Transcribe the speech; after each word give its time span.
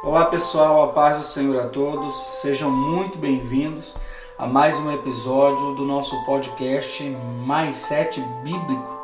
Olá 0.00 0.26
pessoal, 0.26 0.84
a 0.84 0.92
paz 0.92 1.16
do 1.16 1.24
Senhor 1.24 1.60
a 1.60 1.66
todos, 1.66 2.14
sejam 2.40 2.70
muito 2.70 3.18
bem-vindos 3.18 3.96
a 4.38 4.46
mais 4.46 4.78
um 4.78 4.92
episódio 4.92 5.74
do 5.74 5.84
nosso 5.84 6.14
podcast 6.24 7.02
Mais 7.44 7.74
Sete 7.74 8.20
Bíblico. 8.44 8.96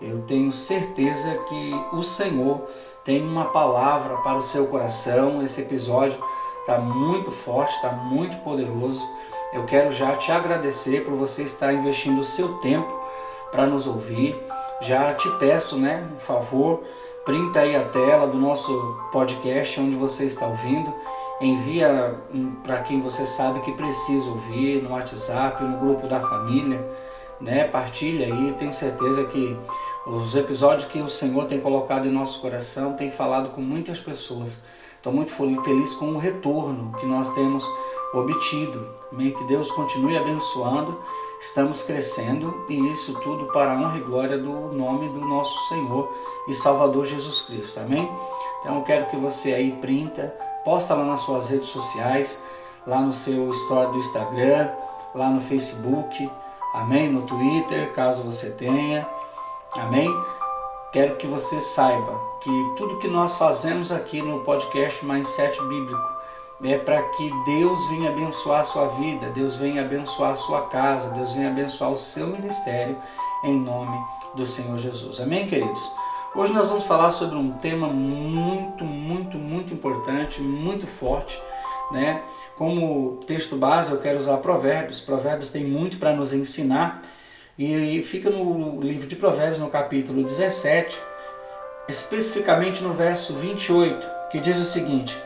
Eu 0.00 0.22
tenho 0.22 0.50
certeza 0.50 1.32
que 1.48 1.72
o 1.92 2.02
Senhor 2.02 2.60
tem 3.04 3.22
uma 3.22 3.46
palavra 3.46 4.16
para 4.16 4.36
o 4.36 4.42
seu 4.42 4.66
coração. 4.66 5.40
Esse 5.44 5.60
episódio 5.60 6.20
está 6.60 6.76
muito 6.76 7.30
forte, 7.30 7.76
está 7.76 7.92
muito 7.92 8.36
poderoso. 8.38 9.08
Eu 9.52 9.64
quero 9.64 9.92
já 9.92 10.16
te 10.16 10.32
agradecer 10.32 11.04
por 11.04 11.14
você 11.14 11.44
estar 11.44 11.72
investindo 11.72 12.20
o 12.20 12.24
seu 12.24 12.54
tempo 12.54 12.92
para 13.52 13.64
nos 13.64 13.86
ouvir. 13.86 14.36
Já 14.80 15.14
te 15.14 15.30
peço, 15.38 15.76
né, 15.76 16.04
um 16.16 16.18
favor, 16.18 16.82
printa 17.24 17.60
aí 17.60 17.76
a 17.76 17.84
tela 17.84 18.26
do 18.26 18.38
nosso 18.38 18.96
podcast 19.12 19.80
onde 19.80 19.96
você 19.96 20.24
está 20.24 20.46
ouvindo, 20.46 20.92
envia 21.40 22.14
para 22.62 22.80
quem 22.80 23.00
você 23.00 23.24
sabe 23.26 23.60
que 23.60 23.72
precisa 23.72 24.28
ouvir, 24.30 24.82
no 24.82 24.90
WhatsApp, 24.90 25.62
no 25.62 25.78
grupo 25.78 26.06
da 26.06 26.20
família, 26.20 26.84
né? 27.40 27.64
Partilha 27.64 28.26
aí, 28.26 28.52
tenho 28.54 28.72
certeza 28.72 29.24
que 29.24 29.56
os 30.06 30.34
episódios 30.34 30.84
que 30.90 31.00
o 31.00 31.08
Senhor 31.08 31.44
tem 31.46 31.60
colocado 31.60 32.06
em 32.06 32.10
nosso 32.10 32.40
coração 32.40 32.94
tem 32.94 33.10
falado 33.10 33.50
com 33.50 33.60
muitas 33.60 34.00
pessoas. 34.00 34.62
Estou 34.96 35.12
muito 35.12 35.32
feliz 35.32 35.94
com 35.94 36.06
o 36.12 36.18
retorno 36.18 36.92
que 36.98 37.06
nós 37.06 37.28
temos 37.30 37.68
obtido. 38.12 38.88
Amém? 39.10 39.32
Que 39.32 39.44
Deus 39.44 39.70
continue 39.70 40.16
abençoando. 40.16 40.96
Estamos 41.42 41.82
crescendo 41.82 42.64
e 42.68 42.88
isso 42.88 43.18
tudo 43.18 43.46
para 43.46 43.72
a 43.72 43.76
honra 43.76 43.98
e 43.98 44.00
glória 44.00 44.38
do 44.38 44.72
nome 44.72 45.08
do 45.08 45.18
nosso 45.18 45.58
Senhor 45.68 46.08
e 46.46 46.54
Salvador 46.54 47.04
Jesus 47.04 47.40
Cristo. 47.40 47.80
Amém? 47.80 48.08
Então 48.60 48.76
eu 48.76 48.82
quero 48.82 49.06
que 49.06 49.16
você 49.16 49.52
aí 49.52 49.72
printa, 49.72 50.32
posta 50.64 50.94
lá 50.94 51.04
nas 51.04 51.18
suas 51.18 51.48
redes 51.48 51.68
sociais, 51.68 52.44
lá 52.86 53.00
no 53.00 53.12
seu 53.12 53.50
story 53.50 53.90
do 53.90 53.98
Instagram, 53.98 54.70
lá 55.12 55.30
no 55.30 55.40
Facebook, 55.40 56.30
amém? 56.74 57.10
No 57.10 57.22
Twitter, 57.22 57.92
caso 57.92 58.22
você 58.22 58.50
tenha. 58.50 59.04
Amém? 59.74 60.08
Quero 60.92 61.16
que 61.16 61.26
você 61.26 61.60
saiba 61.60 62.20
que 62.40 62.74
tudo 62.76 62.98
que 62.98 63.08
nós 63.08 63.36
fazemos 63.36 63.90
aqui 63.90 64.22
no 64.22 64.44
podcast 64.44 65.04
Mindset 65.04 65.60
Bíblico 65.64 66.11
é 66.64 66.78
para 66.78 67.02
que 67.02 67.30
Deus 67.44 67.88
venha 67.88 68.10
abençoar 68.10 68.60
a 68.60 68.64
sua 68.64 68.86
vida, 68.88 69.30
Deus 69.30 69.56
venha 69.56 69.82
abençoar 69.82 70.30
a 70.30 70.34
sua 70.34 70.68
casa, 70.68 71.10
Deus 71.10 71.32
venha 71.32 71.48
abençoar 71.48 71.90
o 71.90 71.96
seu 71.96 72.28
ministério 72.28 72.96
em 73.42 73.58
nome 73.58 73.98
do 74.34 74.46
Senhor 74.46 74.78
Jesus. 74.78 75.20
Amém, 75.20 75.46
queridos? 75.48 75.90
Hoje 76.34 76.52
nós 76.52 76.68
vamos 76.68 76.84
falar 76.84 77.10
sobre 77.10 77.36
um 77.36 77.50
tema 77.52 77.88
muito, 77.88 78.84
muito, 78.84 79.36
muito 79.36 79.74
importante, 79.74 80.40
muito 80.40 80.86
forte, 80.86 81.42
né? 81.90 82.22
Como 82.56 83.18
texto 83.26 83.56
base, 83.56 83.90
eu 83.90 83.98
quero 83.98 84.16
usar 84.16 84.36
Provérbios. 84.38 85.00
Provérbios 85.00 85.48
tem 85.48 85.64
muito 85.64 85.98
para 85.98 86.12
nos 86.14 86.32
ensinar 86.32 87.02
e 87.58 88.02
fica 88.02 88.30
no 88.30 88.80
livro 88.80 89.06
de 89.06 89.16
Provérbios, 89.16 89.58
no 89.58 89.68
capítulo 89.68 90.22
17, 90.22 90.98
especificamente 91.88 92.82
no 92.82 92.94
verso 92.94 93.34
28, 93.34 94.06
que 94.30 94.40
diz 94.40 94.56
o 94.56 94.64
seguinte: 94.64 95.18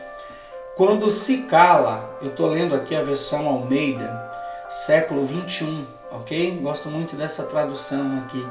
Quando 0.77 1.11
se 1.11 1.43
cala, 1.43 2.17
eu 2.21 2.29
estou 2.29 2.47
lendo 2.47 2.75
aqui 2.75 2.95
a 2.95 3.01
versão 3.01 3.47
Almeida, 3.47 4.31
século 4.69 5.25
21, 5.25 5.85
ok? 6.11 6.59
Gosto 6.61 6.87
muito 6.89 7.15
dessa 7.15 7.43
tradução 7.43 8.19
aqui. 8.19 8.47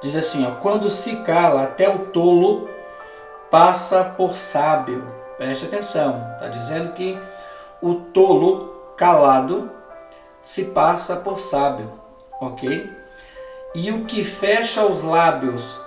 Diz 0.00 0.16
assim: 0.16 0.44
ó, 0.44 0.52
Quando 0.52 0.90
se 0.90 1.16
cala, 1.16 1.64
até 1.64 1.88
o 1.88 2.06
tolo 2.06 2.68
passa 3.50 4.02
por 4.02 4.36
sábio. 4.36 5.06
Preste 5.36 5.66
atenção, 5.66 6.26
está 6.32 6.48
dizendo 6.48 6.92
que 6.94 7.18
o 7.80 7.94
tolo 7.94 8.94
calado 8.96 9.70
se 10.40 10.66
passa 10.66 11.16
por 11.16 11.38
sábio 11.38 12.02
ok? 12.42 12.90
E 13.74 13.90
o 13.90 14.04
que 14.04 14.24
fecha 14.24 14.84
os 14.84 15.02
lábios 15.02 15.80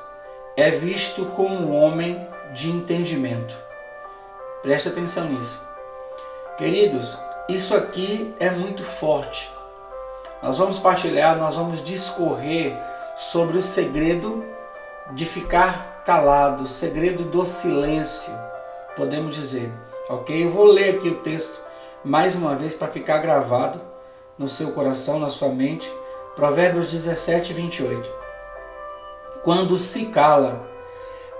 é 0.55 0.71
visto 0.71 1.25
como 1.27 1.53
um 1.53 1.75
homem 1.75 2.25
de 2.53 2.69
entendimento. 2.69 3.55
Preste 4.65 4.89
atenção 4.89 5.25
nisso. 5.25 5.63
Queridos, 6.57 7.23
isso 7.47 7.75
aqui 7.75 8.33
é 8.39 8.49
muito 8.49 8.81
forte. 8.81 9.47
Nós 10.41 10.57
vamos 10.57 10.79
partilhar, 10.79 11.37
nós 11.37 11.55
vamos 11.55 11.83
discorrer 11.83 12.75
sobre 13.15 13.59
o 13.59 13.61
segredo 13.61 14.43
de 15.11 15.23
ficar 15.23 16.01
calado, 16.03 16.63
o 16.63 16.67
segredo 16.67 17.25
do 17.25 17.45
silêncio, 17.45 18.33
podemos 18.95 19.35
dizer. 19.35 19.71
Ok? 20.09 20.43
Eu 20.43 20.49
vou 20.49 20.65
ler 20.65 20.95
aqui 20.95 21.09
o 21.09 21.19
texto 21.19 21.61
mais 22.03 22.33
uma 22.33 22.55
vez 22.55 22.73
para 22.73 22.87
ficar 22.87 23.19
gravado 23.19 23.79
no 24.35 24.49
seu 24.49 24.71
coração, 24.71 25.19
na 25.19 25.29
sua 25.29 25.49
mente 25.49 25.93
Provérbios 26.35 26.91
17, 26.91 27.53
28. 27.53 28.09
Quando 29.43 29.77
se 29.77 30.07
cala, 30.07 30.67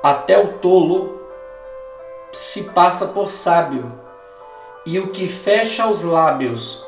até 0.04 0.38
o 0.38 0.60
tolo 0.60 1.25
se 2.36 2.64
passa 2.64 3.08
por 3.08 3.32
sábio, 3.32 3.90
e 4.86 5.00
o 5.00 5.08
que 5.08 5.26
fecha 5.26 5.88
os 5.88 6.02
lábios 6.02 6.84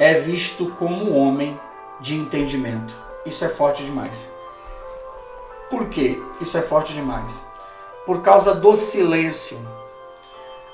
é 0.00 0.14
visto 0.14 0.72
como 0.76 1.16
homem 1.16 1.58
de 2.00 2.16
entendimento. 2.16 2.92
Isso 3.24 3.44
é 3.44 3.48
forte 3.48 3.84
demais. 3.84 4.34
Por 5.70 5.88
que 5.88 6.20
isso 6.40 6.58
é 6.58 6.62
forte 6.62 6.94
demais? 6.94 7.46
Por 8.04 8.22
causa 8.22 8.56
do 8.56 8.74
silêncio. 8.74 9.56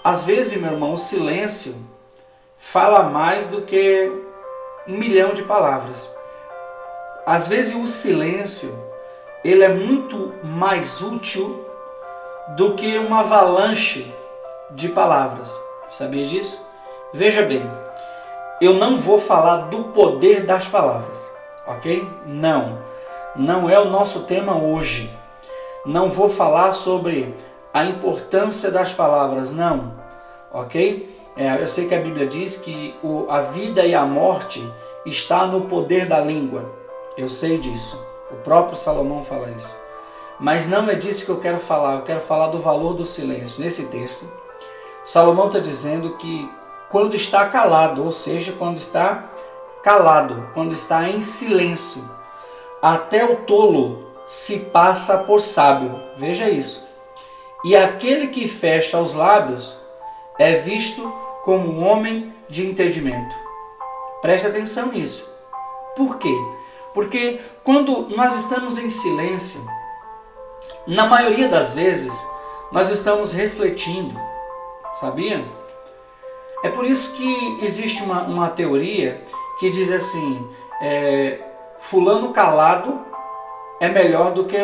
Às 0.02 0.24
vezes, 0.24 0.58
meu 0.58 0.72
irmão, 0.72 0.94
o 0.94 0.96
silêncio 0.96 1.76
fala 2.56 3.02
mais 3.02 3.44
do 3.44 3.60
que 3.60 4.10
um 4.86 4.96
milhão 4.96 5.34
de 5.34 5.42
palavras. 5.42 6.16
Às 7.26 7.46
vezes 7.46 7.76
o 7.76 7.86
silêncio 7.86 8.74
ele 9.44 9.62
é 9.62 9.68
muito 9.68 10.32
mais 10.42 11.02
útil 11.02 11.67
do 12.56 12.74
que 12.74 12.98
uma 12.98 13.20
avalanche 13.20 14.12
de 14.70 14.88
palavras. 14.88 15.58
Sabia 15.86 16.24
disso? 16.24 16.66
Veja 17.12 17.42
bem, 17.42 17.68
eu 18.60 18.74
não 18.74 18.98
vou 18.98 19.18
falar 19.18 19.68
do 19.68 19.84
poder 19.84 20.44
das 20.44 20.68
palavras, 20.68 21.30
ok? 21.66 22.06
Não, 22.26 22.78
não 23.36 23.70
é 23.70 23.78
o 23.78 23.88
nosso 23.88 24.24
tema 24.24 24.56
hoje. 24.56 25.10
Não 25.86 26.10
vou 26.10 26.28
falar 26.28 26.72
sobre 26.72 27.34
a 27.72 27.84
importância 27.84 28.70
das 28.70 28.92
palavras, 28.92 29.50
não, 29.50 29.94
ok? 30.52 31.08
É, 31.36 31.62
eu 31.62 31.68
sei 31.68 31.86
que 31.86 31.94
a 31.94 32.00
Bíblia 32.00 32.26
diz 32.26 32.56
que 32.56 32.96
o, 33.00 33.30
a 33.30 33.40
vida 33.40 33.86
e 33.86 33.94
a 33.94 34.04
morte 34.04 34.60
está 35.06 35.46
no 35.46 35.62
poder 35.62 36.06
da 36.06 36.18
língua. 36.18 36.68
Eu 37.16 37.28
sei 37.28 37.58
disso. 37.58 38.04
O 38.30 38.34
próprio 38.36 38.76
Salomão 38.76 39.22
fala 39.22 39.48
isso. 39.50 39.77
Mas 40.40 40.66
não 40.66 40.88
é 40.88 40.94
disso 40.94 41.24
que 41.24 41.30
eu 41.30 41.40
quero 41.40 41.58
falar. 41.58 41.96
Eu 41.96 42.02
quero 42.02 42.20
falar 42.20 42.48
do 42.48 42.58
valor 42.58 42.94
do 42.94 43.04
silêncio. 43.04 43.60
Nesse 43.60 43.86
texto, 43.86 44.30
Salomão 45.04 45.46
está 45.46 45.58
dizendo 45.58 46.16
que 46.16 46.50
quando 46.88 47.14
está 47.14 47.46
calado, 47.46 48.04
ou 48.04 48.12
seja, 48.12 48.52
quando 48.52 48.76
está 48.76 49.24
calado, 49.82 50.48
quando 50.54 50.72
está 50.72 51.08
em 51.08 51.20
silêncio, 51.20 52.02
até 52.80 53.24
o 53.24 53.36
tolo 53.36 54.06
se 54.24 54.60
passa 54.60 55.18
por 55.18 55.40
sábio. 55.40 56.00
Veja 56.16 56.48
isso. 56.48 56.86
E 57.64 57.76
aquele 57.76 58.28
que 58.28 58.46
fecha 58.46 59.00
os 59.00 59.14
lábios 59.14 59.76
é 60.38 60.54
visto 60.54 61.12
como 61.42 61.68
um 61.68 61.84
homem 61.84 62.32
de 62.48 62.66
entendimento. 62.66 63.34
Preste 64.20 64.46
atenção 64.46 64.92
nisso. 64.92 65.28
Por 65.96 66.18
quê? 66.18 66.34
Porque 66.94 67.40
quando 67.64 68.08
nós 68.14 68.36
estamos 68.36 68.78
em 68.78 68.88
silêncio, 68.88 69.60
na 70.88 71.06
maioria 71.06 71.48
das 71.48 71.74
vezes, 71.74 72.26
nós 72.72 72.88
estamos 72.88 73.30
refletindo, 73.30 74.18
sabia? 74.94 75.46
É 76.64 76.70
por 76.70 76.86
isso 76.86 77.14
que 77.14 77.58
existe 77.62 78.02
uma, 78.02 78.22
uma 78.22 78.48
teoria 78.48 79.22
que 79.60 79.68
diz 79.68 79.90
assim: 79.92 80.50
é, 80.80 81.40
Fulano 81.78 82.32
calado 82.32 83.00
é 83.80 83.88
melhor 83.88 84.32
do 84.32 84.46
que 84.46 84.56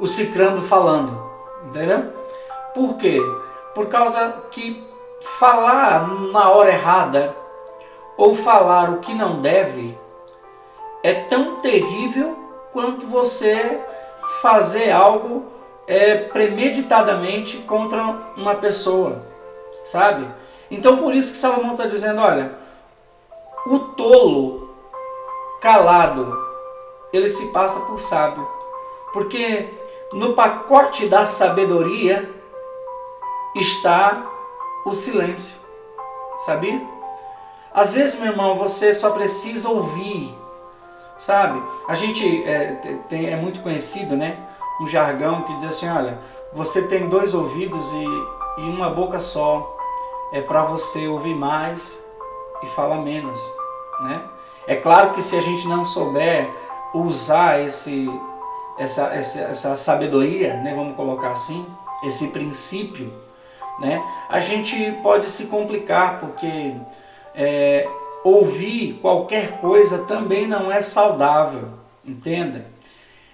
o 0.00 0.06
cicrando 0.06 0.62
falando, 0.62 1.30
entendeu? 1.66 2.10
Por 2.74 2.96
quê? 2.96 3.20
Por 3.74 3.86
causa 3.88 4.44
que 4.50 4.82
falar 5.20 6.08
na 6.32 6.48
hora 6.50 6.70
errada 6.70 7.36
ou 8.16 8.34
falar 8.34 8.88
o 8.88 9.00
que 9.00 9.12
não 9.12 9.42
deve 9.42 9.96
é 11.02 11.12
tão 11.12 11.56
terrível 11.56 12.34
quanto 12.72 13.06
você 13.06 13.78
fazer 14.40 14.90
algo 14.90 15.55
é, 15.86 16.16
premeditadamente 16.16 17.58
contra 17.58 18.02
uma 18.36 18.54
pessoa, 18.56 19.22
sabe? 19.84 20.26
Então 20.70 20.96
por 20.96 21.14
isso 21.14 21.32
que 21.32 21.38
Salomão 21.38 21.72
está 21.72 21.86
dizendo, 21.86 22.20
olha, 22.20 22.52
o 23.66 23.78
tolo 23.78 24.70
calado, 25.60 26.36
ele 27.12 27.28
se 27.28 27.52
passa 27.52 27.80
por 27.80 27.98
sábio, 27.98 28.46
porque 29.12 29.68
no 30.12 30.34
pacote 30.34 31.08
da 31.08 31.26
sabedoria 31.26 32.30
está 33.54 34.26
o 34.84 34.94
silêncio. 34.94 35.58
Sabia? 36.44 36.86
Às 37.72 37.92
vezes, 37.92 38.20
meu 38.20 38.30
irmão, 38.30 38.56
você 38.56 38.92
só 38.92 39.10
precisa 39.10 39.68
ouvir. 39.68 40.36
Sabe? 41.18 41.62
A 41.88 41.94
gente 41.94 42.44
é, 42.44 42.78
é 43.10 43.36
muito 43.36 43.60
conhecido, 43.60 44.16
né? 44.16 44.36
Um 44.80 44.86
jargão 44.86 45.42
que 45.42 45.54
diz 45.54 45.64
assim: 45.64 45.88
olha, 45.88 46.18
você 46.52 46.82
tem 46.82 47.08
dois 47.08 47.34
ouvidos 47.34 47.92
e, 47.92 48.04
e 48.58 48.62
uma 48.62 48.90
boca 48.90 49.20
só. 49.20 49.74
É 50.32 50.40
para 50.40 50.62
você 50.62 51.06
ouvir 51.06 51.34
mais 51.34 52.04
e 52.62 52.66
falar 52.66 52.96
menos, 52.96 53.40
né? 54.00 54.22
É 54.66 54.74
claro 54.74 55.12
que 55.12 55.22
se 55.22 55.36
a 55.36 55.40
gente 55.40 55.68
não 55.68 55.84
souber 55.84 56.50
usar 56.92 57.60
esse, 57.60 58.10
essa, 58.78 59.14
essa, 59.14 59.40
essa 59.40 59.76
sabedoria, 59.76 60.56
né, 60.56 60.74
vamos 60.74 60.96
colocar 60.96 61.30
assim, 61.30 61.64
esse 62.02 62.28
princípio, 62.28 63.12
né, 63.78 64.02
a 64.28 64.40
gente 64.40 64.92
pode 65.02 65.26
se 65.26 65.46
complicar, 65.46 66.18
porque 66.18 66.74
é, 67.34 67.88
ouvir 68.24 68.94
qualquer 69.00 69.60
coisa 69.60 69.98
também 69.98 70.46
não 70.48 70.70
é 70.72 70.80
saudável, 70.80 71.68
entenda? 72.04 72.66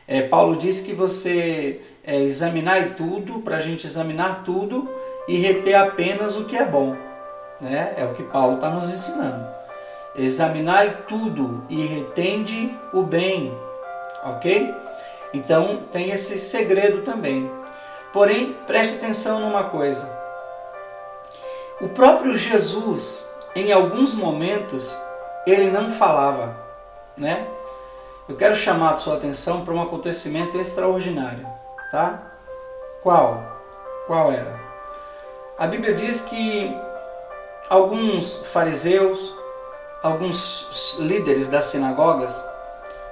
É, 0.07 0.23
Paulo 0.23 0.57
diz 0.57 0.81
que 0.81 0.93
você 0.93 1.81
é, 2.05 2.17
examinar 2.17 2.95
tudo, 2.95 3.41
para 3.41 3.57
a 3.57 3.61
gente 3.61 3.87
examinar 3.87 4.43
tudo 4.45 4.91
e 5.29 5.37
reter 5.37 5.75
apenas 5.75 6.37
o 6.37 6.45
que 6.45 6.57
é 6.57 6.65
bom. 6.65 6.97
Né? 7.61 7.95
É 7.97 8.05
o 8.05 8.13
que 8.13 8.23
Paulo 8.25 8.57
está 8.57 8.69
nos 8.69 8.93
ensinando. 8.93 9.47
Examinai 10.17 11.05
tudo 11.09 11.65
e 11.71 11.87
retende 11.87 12.77
o 12.93 13.03
bem, 13.03 13.57
ok? 14.25 14.75
Então 15.33 15.85
tem 15.91 16.11
esse 16.11 16.39
segredo 16.39 17.03
também. 17.03 17.51
Porém, 18.13 18.55
preste 18.67 18.99
atenção 18.99 19.41
numa 19.41 19.65
coisa. 19.65 20.21
O 21.81 21.89
próprio 21.89 22.35
Jesus, 22.35 23.27
em 23.57 23.73
alguns 23.73 24.15
momentos, 24.15 24.97
ele 25.47 25.71
não 25.71 25.89
falava, 25.89 26.55
né? 27.17 27.47
Eu 28.29 28.37
quero 28.37 28.55
chamar 28.55 28.93
a 28.93 28.97
sua 28.97 29.17
atenção 29.17 29.65
para 29.65 29.75
um 29.75 29.83
acontecimento 29.83 30.57
extraordinário, 30.57 31.45
tá? 31.91 32.23
Qual? 33.03 33.43
Qual 34.07 34.31
era? 34.31 34.61
A 35.59 35.67
Bíblia 35.67 35.93
diz 35.93 36.21
que 36.21 36.73
alguns 37.69 38.37
fariseus, 38.53 39.35
alguns 40.05 40.99
líderes 41.01 41.49
das 41.49 41.65
sinagogas 41.65 42.43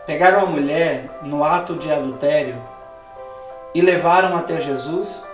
pegaram 0.07 0.43
a 0.43 0.47
mulher 0.47 1.11
no 1.23 1.43
ato 1.43 1.75
de 1.75 1.93
adultério 1.93 2.63
e 3.75 3.81
levaram 3.81 4.37
até 4.37 4.61
Jesus. 4.61 5.25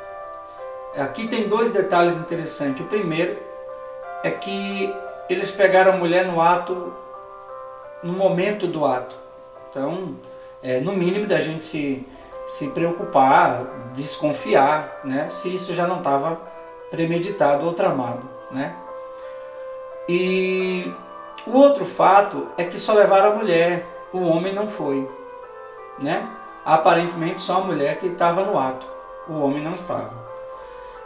Aqui 0.97 1.29
tem 1.29 1.49
dois 1.49 1.69
detalhes 1.69 2.17
interessantes. 2.17 2.81
O 2.81 2.89
primeiro 2.89 3.39
é 4.25 4.31
que 4.31 4.95
eles 5.29 5.51
pegaram 5.51 5.93
a 5.93 5.97
mulher 5.97 6.25
no 6.25 6.41
ato, 6.41 6.95
no 8.03 8.15
momento 8.15 8.67
do 8.67 8.87
ato. 8.87 9.26
Então, 9.77 10.17
é, 10.63 10.81
no 10.81 10.95
mínimo 10.95 11.27
da 11.27 11.39
gente 11.39 11.63
se, 11.63 12.09
se 12.47 12.69
preocupar, 12.69 13.91
desconfiar, 13.93 15.03
né, 15.05 15.29
se 15.29 15.55
isso 15.55 15.75
já 15.75 15.87
não 15.87 15.99
estava 15.99 16.41
premeditado 16.91 17.67
ou 17.67 17.75
tramado, 17.75 18.27
né? 18.51 18.75
E 20.09 20.91
o 21.47 21.59
outro 21.59 21.85
fato 21.85 22.49
é 22.57 22.65
que 22.65 22.81
só 22.81 22.95
levaram 22.95 23.33
a 23.33 23.35
mulher, 23.35 23.87
o 24.15 24.21
homem 24.21 24.55
não 24.55 24.67
foi, 24.67 25.07
né? 25.99 26.27
Aparentemente 26.65 27.43
só 27.43 27.59
a 27.59 27.65
mulher 27.65 27.99
que 27.99 28.07
estava 28.07 28.45
no 28.45 28.59
ato, 28.59 28.87
o 29.29 29.39
homem 29.41 29.63
não 29.63 29.75
estava. 29.75 30.15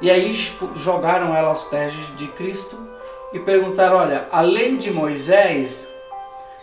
E 0.01 0.09
aí 0.09 0.31
jogaram 0.75 1.35
ela 1.35 1.49
aos 1.49 1.65
pés 1.65 1.93
de 2.17 2.29
Cristo 2.29 2.79
e 3.33 3.41
perguntaram: 3.41 3.97
Olha, 3.97 4.29
a 4.31 4.41
lei 4.41 4.77
de 4.77 4.93
Moisés 4.93 5.90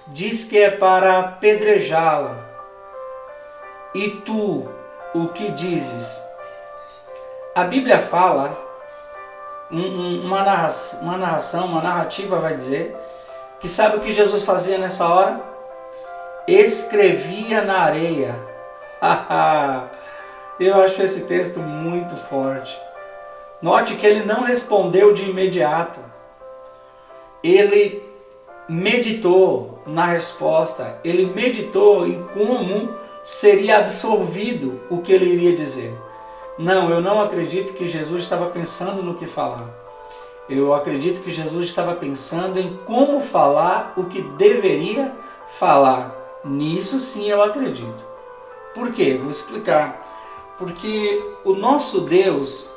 diz 0.07 0.43
que 0.43 0.57
é 0.57 0.69
para 0.69 1.19
apedrejá-la. 1.19 2.37
E 3.93 4.09
tu, 4.09 4.67
o 5.13 5.27
que 5.29 5.51
dizes? 5.51 6.23
A 7.55 7.63
Bíblia 7.63 7.99
fala, 7.99 8.55
uma 9.71 10.43
narração, 10.43 11.01
uma 11.01 11.17
narração, 11.17 11.65
uma 11.65 11.81
narrativa 11.81 12.39
vai 12.39 12.53
dizer, 12.53 12.95
que 13.59 13.67
sabe 13.67 13.97
o 13.97 13.99
que 13.99 14.11
Jesus 14.11 14.43
fazia 14.43 14.77
nessa 14.77 15.07
hora? 15.07 15.41
Escrevia 16.47 17.61
na 17.63 17.79
areia. 17.79 18.35
Eu 20.59 20.81
acho 20.81 21.01
esse 21.01 21.25
texto 21.25 21.59
muito 21.59 22.15
forte. 22.15 22.79
Note 23.61 23.95
que 23.95 24.05
ele 24.05 24.25
não 24.25 24.43
respondeu 24.43 25.13
de 25.13 25.29
imediato. 25.29 25.99
Ele 27.43 28.03
meditou 28.69 29.76
na 29.87 30.05
resposta, 30.05 30.99
ele 31.03 31.25
meditou 31.25 32.05
em 32.05 32.21
como 32.33 32.93
seria 33.23 33.77
absorvido 33.77 34.81
o 34.89 35.01
que 35.01 35.13
ele 35.13 35.25
iria 35.25 35.53
dizer. 35.53 35.97
Não, 36.57 36.89
eu 36.89 36.99
não 36.99 37.21
acredito 37.21 37.73
que 37.73 37.87
Jesus 37.87 38.23
estava 38.23 38.47
pensando 38.47 39.01
no 39.01 39.13
que 39.13 39.25
falar. 39.25 39.69
Eu 40.49 40.73
acredito 40.73 41.21
que 41.21 41.29
Jesus 41.29 41.65
estava 41.65 41.93
pensando 41.93 42.59
em 42.59 42.77
como 42.85 43.19
falar 43.19 43.93
o 43.95 44.05
que 44.05 44.21
deveria 44.21 45.13
falar. 45.45 46.15
Nisso 46.43 46.99
sim 46.99 47.29
eu 47.29 47.41
acredito. 47.41 48.05
Por 48.73 48.91
quê? 48.91 49.17
Vou 49.19 49.29
explicar. 49.29 50.01
Porque 50.57 51.21
o 51.43 51.53
nosso 51.53 52.01
Deus, 52.01 52.71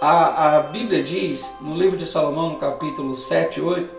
a, 0.00 0.56
a 0.56 0.60
Bíblia 0.60 1.02
diz, 1.02 1.56
no 1.60 1.76
livro 1.76 1.96
de 1.96 2.06
Salomão, 2.06 2.50
no 2.50 2.58
capítulo 2.58 3.14
7 3.14 3.58
e 3.58 3.62
8, 3.62 3.97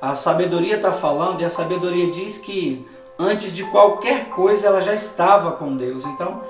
a 0.00 0.14
sabedoria 0.14 0.76
está 0.76 0.92
falando 0.92 1.40
e 1.40 1.44
a 1.44 1.50
sabedoria 1.50 2.08
diz 2.10 2.38
que 2.38 2.86
antes 3.18 3.52
de 3.52 3.64
qualquer 3.64 4.26
coisa 4.30 4.68
ela 4.68 4.80
já 4.80 4.94
estava 4.94 5.52
com 5.52 5.76
Deus. 5.76 6.04
Então, 6.04 6.40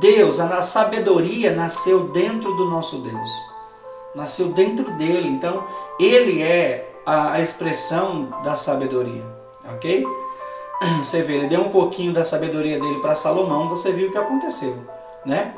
Deus, 0.00 0.38
a 0.40 0.62
sabedoria 0.62 1.52
nasceu 1.52 2.08
dentro 2.08 2.54
do 2.54 2.66
nosso 2.66 2.98
Deus. 2.98 3.30
Nasceu 4.14 4.48
dentro 4.48 4.90
dele. 4.92 5.28
Então, 5.28 5.64
ele 5.98 6.40
é 6.40 6.94
a, 7.04 7.40
expressão 7.40 8.28
da 8.42 8.54
sabedoria. 8.54 9.24
Ok? 9.74 10.06
Você 11.02 11.22
vê, 11.22 11.34
ele 11.34 11.48
deu 11.48 11.62
um 11.62 11.68
pouquinho 11.68 12.12
da 12.12 12.22
sabedoria 12.22 12.78
dele 12.78 13.00
para 13.00 13.14
Salomão, 13.14 13.68
você 13.68 13.92
viu 13.92 14.08
o 14.08 14.12
que 14.12 14.18
aconteceu, 14.18 14.76
né? 15.24 15.54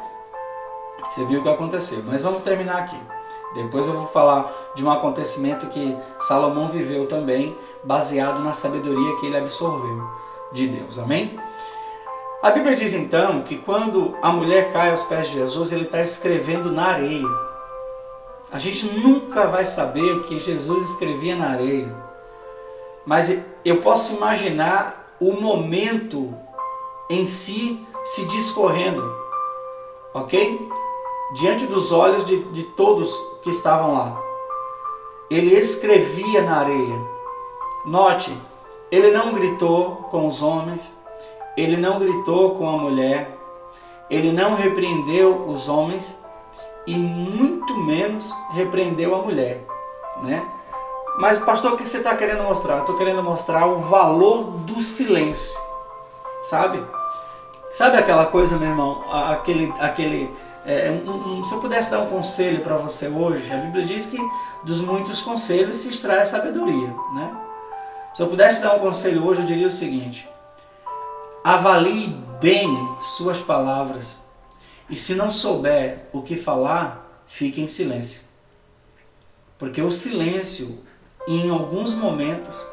Você 1.04 1.24
viu 1.24 1.40
o 1.40 1.42
que 1.42 1.48
aconteceu. 1.48 2.02
Mas 2.06 2.22
vamos 2.22 2.42
terminar 2.42 2.78
aqui. 2.78 3.00
Depois 3.54 3.86
eu 3.86 3.94
vou 3.94 4.06
falar 4.06 4.52
de 4.74 4.84
um 4.84 4.90
acontecimento 4.90 5.66
que 5.68 5.96
Salomão 6.18 6.68
viveu 6.68 7.06
também, 7.06 7.56
baseado 7.84 8.40
na 8.42 8.52
sabedoria 8.52 9.16
que 9.16 9.26
ele 9.26 9.38
absorveu 9.38 10.02
de 10.52 10.68
Deus. 10.68 10.98
Amém? 10.98 11.38
A 12.42 12.50
Bíblia 12.50 12.76
diz 12.76 12.92
então 12.92 13.42
que 13.42 13.56
quando 13.56 14.16
a 14.22 14.30
mulher 14.30 14.72
cai 14.72 14.90
aos 14.90 15.02
pés 15.02 15.28
de 15.28 15.34
Jesus, 15.34 15.72
ele 15.72 15.84
está 15.84 16.00
escrevendo 16.00 16.70
na 16.70 16.86
areia. 16.86 17.26
A 18.52 18.58
gente 18.58 18.86
nunca 18.86 19.46
vai 19.46 19.64
saber 19.64 20.12
o 20.12 20.22
que 20.24 20.38
Jesus 20.38 20.90
escrevia 20.90 21.34
na 21.34 21.50
areia, 21.50 21.92
mas 23.04 23.44
eu 23.64 23.80
posso 23.80 24.16
imaginar 24.16 25.14
o 25.18 25.32
momento 25.32 26.34
em 27.10 27.26
si 27.26 27.84
se 28.04 28.26
discorrendo, 28.28 29.02
ok? 30.14 30.65
Diante 31.32 31.66
dos 31.66 31.92
olhos 31.92 32.24
de, 32.24 32.44
de 32.44 32.62
todos 32.62 33.12
que 33.42 33.50
estavam 33.50 33.94
lá. 33.94 34.20
Ele 35.30 35.54
escrevia 35.54 36.42
na 36.42 36.58
areia. 36.58 37.00
Note, 37.84 38.36
ele 38.90 39.10
não 39.10 39.32
gritou 39.32 39.96
com 40.10 40.26
os 40.26 40.42
homens, 40.42 40.98
ele 41.56 41.76
não 41.76 41.98
gritou 41.98 42.54
com 42.54 42.68
a 42.68 42.76
mulher, 42.76 43.36
ele 44.08 44.30
não 44.30 44.54
repreendeu 44.54 45.46
os 45.46 45.68
homens 45.68 46.24
e 46.86 46.94
muito 46.94 47.76
menos 47.76 48.32
repreendeu 48.52 49.14
a 49.14 49.22
mulher, 49.22 49.64
né? 50.22 50.46
Mas 51.18 51.38
pastor, 51.38 51.72
o 51.72 51.76
que 51.76 51.88
você 51.88 51.98
está 51.98 52.14
querendo 52.14 52.44
mostrar? 52.44 52.80
Estou 52.80 52.96
querendo 52.96 53.22
mostrar 53.22 53.66
o 53.66 53.78
valor 53.78 54.44
do 54.44 54.80
silêncio, 54.80 55.58
sabe? 56.42 56.82
Sabe 57.72 57.96
aquela 57.96 58.26
coisa, 58.26 58.56
meu 58.58 58.68
irmão? 58.68 59.02
Aquele, 59.10 59.72
aquele 59.80 60.34
é, 60.66 60.90
um, 60.90 61.38
um, 61.38 61.44
se 61.44 61.54
eu 61.54 61.60
pudesse 61.60 61.90
dar 61.90 62.00
um 62.00 62.06
conselho 62.06 62.60
para 62.60 62.76
você 62.76 63.08
hoje, 63.08 63.52
a 63.52 63.56
Bíblia 63.56 63.84
diz 63.84 64.06
que 64.06 64.18
dos 64.64 64.80
muitos 64.80 65.22
conselhos 65.22 65.76
se 65.76 65.88
extrai 65.88 66.24
sabedoria. 66.24 66.88
Né? 67.14 67.36
Se 68.12 68.20
eu 68.20 68.26
pudesse 68.26 68.60
dar 68.60 68.74
um 68.74 68.80
conselho 68.80 69.24
hoje, 69.24 69.40
eu 69.40 69.46
diria 69.46 69.66
o 69.68 69.70
seguinte: 69.70 70.28
avalie 71.44 72.08
bem 72.40 72.68
suas 72.98 73.40
palavras 73.40 74.26
e 74.90 74.94
se 74.94 75.14
não 75.14 75.30
souber 75.30 76.08
o 76.12 76.22
que 76.22 76.34
falar, 76.34 77.22
fique 77.26 77.60
em 77.60 77.68
silêncio. 77.68 78.22
Porque 79.58 79.80
o 79.80 79.90
silêncio, 79.90 80.80
em 81.28 81.50
alguns 81.50 81.94
momentos, 81.94 82.64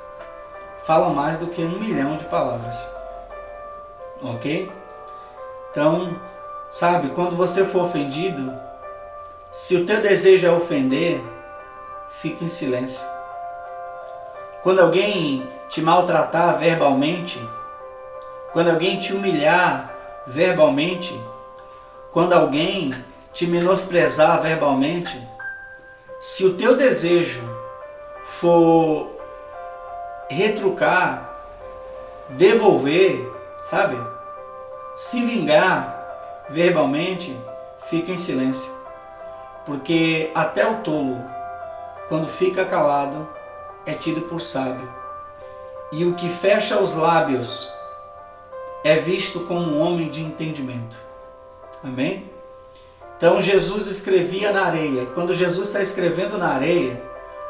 fala 0.80 1.14
mais 1.14 1.38
do 1.38 1.48
que 1.48 1.62
um 1.62 1.80
milhão 1.80 2.18
de 2.18 2.26
palavras. 2.26 2.90
Ok? 4.22 4.72
Então, 5.72 6.20
Sabe, 6.74 7.10
quando 7.10 7.36
você 7.36 7.64
for 7.64 7.84
ofendido, 7.84 8.52
se 9.52 9.76
o 9.76 9.86
teu 9.86 10.02
desejo 10.02 10.48
é 10.48 10.52
ofender, 10.52 11.24
fique 12.10 12.44
em 12.44 12.48
silêncio. 12.48 13.06
Quando 14.64 14.80
alguém 14.80 15.48
te 15.70 15.84
maltratar 15.84 16.58
verbalmente, 16.58 17.40
quando 18.52 18.72
alguém 18.72 18.98
te 18.98 19.14
humilhar 19.14 19.94
verbalmente, 20.26 21.14
quando 22.12 22.34
alguém 22.34 22.92
te 23.32 23.46
menosprezar 23.46 24.42
verbalmente, 24.42 25.22
se 26.20 26.44
o 26.44 26.56
teu 26.56 26.76
desejo 26.76 27.44
for 28.24 29.12
retrucar, 30.28 31.30
devolver, 32.30 33.32
sabe? 33.62 33.96
Se 34.96 35.24
vingar 35.24 35.93
verbalmente, 36.50 37.38
fica 37.80 38.12
em 38.12 38.18
silêncio. 38.18 38.72
Porque 39.66 40.32
até 40.36 40.70
o 40.70 40.78
tolo, 40.78 41.24
quando 42.10 42.28
fica 42.28 42.66
calado, 42.66 43.28
é 43.86 43.94
tido 43.94 44.22
por 44.22 44.40
sábio. 44.40 44.88
E 45.92 46.06
o 46.06 46.14
que 46.16 46.28
fecha 46.28 46.80
os 46.80 46.94
lábios 46.94 47.72
é 48.84 48.96
visto 48.96 49.42
como 49.42 49.62
um 49.62 49.82
homem 49.82 50.10
de 50.10 50.22
entendimento. 50.22 50.98
Amém? 51.84 52.30
Então 53.16 53.40
Jesus 53.40 53.88
escrevia 53.88 54.52
na 54.52 54.66
areia. 54.66 55.06
Quando 55.14 55.34
Jesus 55.34 55.68
está 55.68 55.82
escrevendo 55.82 56.38
na 56.38 56.50
areia, 56.50 57.02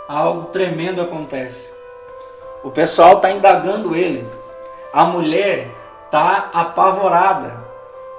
algo 0.08 0.46
tremendo 0.46 1.02
acontece. 1.02 1.74
O 2.64 2.70
pessoal 2.70 3.16
está 3.16 3.32
indagando 3.32 3.96
ele. 3.96 4.28
A 4.94 5.06
mulher 5.06 5.72
está 6.06 6.50
apavorada. 6.54 7.63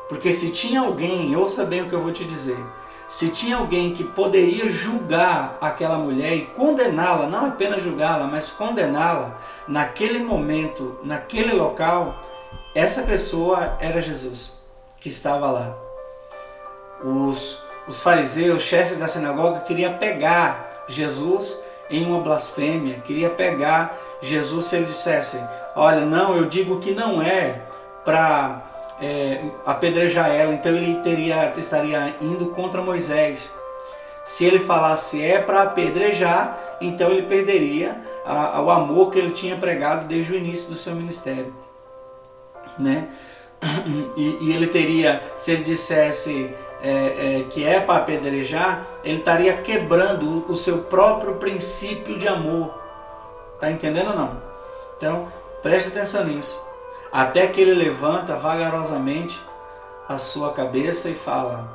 Porque 0.09 0.33
se 0.33 0.51
tinha 0.51 0.81
alguém, 0.81 1.35
ouça 1.35 1.65
bem 1.65 1.83
o 1.83 1.89
que 1.89 1.95
eu 1.95 2.01
vou 2.01 2.13
te 2.13 2.25
dizer, 2.25 2.59
se 3.07 3.31
tinha 3.31 3.57
alguém 3.57 3.93
que 3.93 4.03
poderia 4.03 4.69
julgar 4.69 5.59
aquela 5.61 5.99
mulher 5.99 6.35
e 6.35 6.47
condená-la, 6.47 7.27
não 7.27 7.47
apenas 7.47 7.83
julgá-la, 7.83 8.27
mas 8.27 8.51
condená-la 8.51 9.37
naquele 9.69 10.19
momento, 10.19 10.99
naquele 11.05 11.53
local, 11.53 12.17
essa 12.75 13.03
pessoa 13.03 13.77
era 13.79 14.01
Jesus, 14.01 14.63
que 15.01 15.09
estava 15.09 15.51
lá. 15.51 15.77
Os, 17.05 17.63
os 17.87 18.01
fariseus, 18.01 18.63
chefes 18.63 18.97
da 18.97 19.07
sinagoga, 19.07 19.61
queriam 19.61 19.99
pegar 19.99 20.85
Jesus 20.89 21.63
em 21.91 22.07
uma 22.07 22.21
blasfêmia, 22.21 23.01
queria 23.01 23.29
pegar 23.29 23.97
Jesus 24.23 24.65
se 24.65 24.77
ele 24.77 24.87
dissesse: 24.87 25.41
Olha, 25.77 26.01
não, 26.01 26.35
eu 26.35 26.47
digo 26.47 26.81
que 26.81 26.93
não 26.93 27.21
é 27.21 27.61
para 28.05 28.64
é, 29.01 29.45
apedrejar 29.67 30.31
ela, 30.31 30.53
então 30.53 30.75
ele 30.75 30.97
teria, 30.97 31.53
estaria 31.57 32.17
indo 32.21 32.47
contra 32.47 32.81
Moisés. 32.83 33.55
Se 34.25 34.45
ele 34.45 34.59
falasse 34.59 35.23
é 35.23 35.39
para 35.39 35.63
apedrejar, 35.63 36.59
então 36.81 37.11
ele 37.11 37.23
perderia 37.23 37.99
a, 38.25 38.57
a, 38.57 38.63
o 38.63 38.71
amor 38.71 39.11
que 39.11 39.19
ele 39.19 39.31
tinha 39.31 39.57
pregado 39.57 40.07
desde 40.07 40.33
o 40.33 40.37
início 40.37 40.69
do 40.69 40.75
seu 40.75 40.95
ministério. 40.95 41.55
Né? 42.79 43.09
E, 44.17 44.39
e 44.43 44.53
ele 44.53 44.69
teria, 44.69 45.23
se 45.37 45.51
ele 45.51 45.65
dissesse 45.65 46.55
é, 46.83 47.41
é, 47.41 47.45
que 47.51 47.65
é 47.65 47.81
para 47.81 47.97
apedrejar, 47.97 48.87
ele 49.03 49.19
estaria 49.19 49.57
quebrando 49.57 50.45
o 50.49 50.55
seu 50.55 50.83
próprio 50.85 51.37
princípio 51.37 52.17
de 52.17 52.29
amor. 52.29 52.73
Tá 53.59 53.71
entendendo 53.71 54.11
ou 54.11 54.17
não? 54.17 54.43
Então, 54.97 55.27
preste 55.63 55.89
atenção 55.89 56.25
nisso. 56.25 56.64
Até 57.15 57.47
que 57.47 57.61
ele 57.61 57.75
levanta 57.75 58.35
vagarosamente 58.35 59.41
a 60.09 60.19
sua 60.19 60.53
cabeça 60.53 61.09
e 61.09 61.15
fala: 61.15 61.69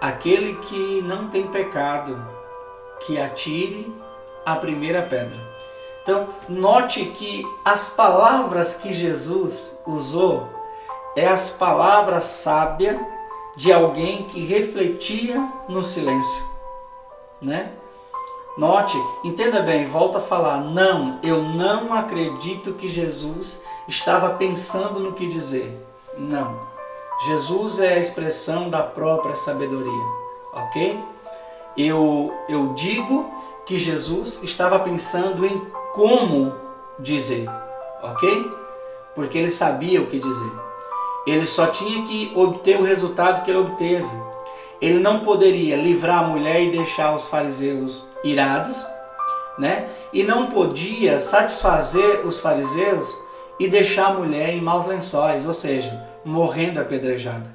Aquele 0.00 0.56
que 0.56 1.00
não 1.02 1.28
tem 1.28 1.46
pecado, 1.46 2.20
que 2.98 3.20
atire 3.20 3.96
a 4.44 4.56
primeira 4.56 5.00
pedra. 5.00 5.38
Então, 6.02 6.26
note 6.48 7.04
que 7.04 7.44
as 7.64 7.90
palavras 7.90 8.74
que 8.74 8.92
Jesus 8.92 9.80
usou 9.86 10.48
é 11.14 11.28
as 11.28 11.50
palavras 11.50 12.24
sábias 12.24 13.00
de 13.54 13.72
alguém 13.72 14.24
que 14.24 14.44
refletia 14.44 15.48
no 15.68 15.84
silêncio, 15.84 16.42
né? 17.40 17.70
Note, 18.56 19.02
entenda 19.24 19.60
bem, 19.60 19.86
volta 19.86 20.18
a 20.18 20.20
falar, 20.20 20.60
não, 20.60 21.18
eu 21.22 21.42
não 21.42 21.94
acredito 21.94 22.74
que 22.74 22.86
Jesus 22.86 23.64
estava 23.88 24.28
pensando 24.30 25.00
no 25.00 25.14
que 25.14 25.26
dizer. 25.26 25.74
Não. 26.18 26.60
Jesus 27.26 27.80
é 27.80 27.94
a 27.94 27.98
expressão 27.98 28.68
da 28.68 28.82
própria 28.82 29.34
sabedoria, 29.34 30.04
ok? 30.52 31.02
Eu, 31.78 32.30
eu 32.46 32.74
digo 32.74 33.32
que 33.64 33.78
Jesus 33.78 34.42
estava 34.42 34.78
pensando 34.80 35.46
em 35.46 35.66
como 35.94 36.54
dizer, 36.98 37.48
ok? 38.02 38.50
Porque 39.14 39.38
ele 39.38 39.48
sabia 39.48 40.02
o 40.02 40.06
que 40.06 40.18
dizer. 40.18 40.52
Ele 41.26 41.46
só 41.46 41.68
tinha 41.68 42.04
que 42.04 42.30
obter 42.34 42.78
o 42.78 42.82
resultado 42.82 43.44
que 43.44 43.50
ele 43.50 43.60
obteve. 43.60 44.10
Ele 44.78 44.98
não 44.98 45.20
poderia 45.20 45.76
livrar 45.76 46.24
a 46.24 46.28
mulher 46.28 46.60
e 46.62 46.70
deixar 46.70 47.14
os 47.14 47.26
fariseus 47.28 48.11
irados, 48.24 48.86
né? 49.58 49.88
E 50.12 50.22
não 50.22 50.46
podia 50.46 51.18
satisfazer 51.18 52.26
os 52.26 52.40
fariseus 52.40 53.16
e 53.58 53.68
deixar 53.68 54.06
a 54.06 54.14
mulher 54.14 54.50
em 54.50 54.60
maus 54.60 54.86
lençóis, 54.86 55.46
ou 55.46 55.52
seja, 55.52 56.06
morrendo 56.24 56.80
apedrejada. 56.80 57.54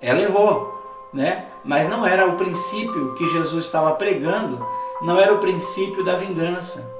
Ela 0.00 0.22
errou, 0.22 0.74
né? 1.12 1.46
Mas 1.64 1.88
não 1.88 2.06
era 2.06 2.26
o 2.28 2.36
princípio 2.36 3.14
que 3.14 3.26
Jesus 3.28 3.64
estava 3.64 3.92
pregando, 3.92 4.64
não 5.02 5.18
era 5.18 5.32
o 5.32 5.38
princípio 5.38 6.04
da 6.04 6.14
vingança, 6.16 6.90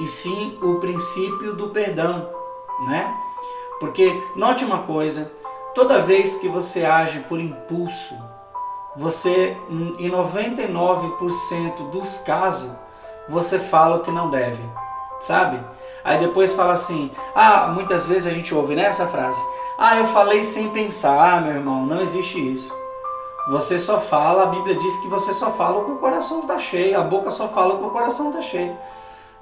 e 0.00 0.06
sim 0.06 0.58
o 0.62 0.76
princípio 0.76 1.54
do 1.54 1.70
perdão, 1.70 2.28
né? 2.86 3.12
Porque 3.80 4.20
note 4.36 4.64
uma 4.64 4.82
coisa, 4.82 5.30
Toda 5.74 5.98
vez 5.98 6.36
que 6.36 6.48
você 6.48 6.84
age 6.84 7.18
por 7.28 7.40
impulso, 7.40 8.14
você, 8.96 9.56
em 9.70 10.10
99% 10.10 11.90
dos 11.90 12.18
casos, 12.18 12.72
você 13.28 13.58
fala 13.58 13.96
o 13.96 14.00
que 14.00 14.10
não 14.10 14.30
deve, 14.30 14.62
sabe? 15.20 15.60
Aí 16.04 16.18
depois 16.18 16.52
fala 16.52 16.74
assim, 16.74 17.10
ah, 17.34 17.68
muitas 17.68 18.06
vezes 18.06 18.26
a 18.26 18.30
gente 18.30 18.54
ouve 18.54 18.74
nessa 18.74 19.04
né, 19.04 19.10
frase, 19.10 19.42
ah, 19.78 19.96
eu 19.96 20.06
falei 20.06 20.44
sem 20.44 20.70
pensar, 20.70 21.34
ah, 21.36 21.40
meu 21.40 21.52
irmão, 21.52 21.84
não 21.86 22.00
existe 22.00 22.38
isso. 22.52 22.72
Você 23.50 23.78
só 23.78 24.00
fala, 24.00 24.44
a 24.44 24.46
Bíblia 24.46 24.74
diz 24.74 24.96
que 24.96 25.08
você 25.08 25.32
só 25.32 25.50
fala 25.52 25.78
o 25.78 25.84
que 25.84 25.90
o 25.92 25.96
coração 25.98 26.40
está 26.40 26.58
cheio, 26.58 26.98
a 26.98 27.02
boca 27.02 27.30
só 27.30 27.48
fala 27.48 27.74
o 27.74 27.78
que 27.78 27.84
o 27.86 27.90
coração 27.90 28.28
está 28.28 28.40
cheio. 28.40 28.76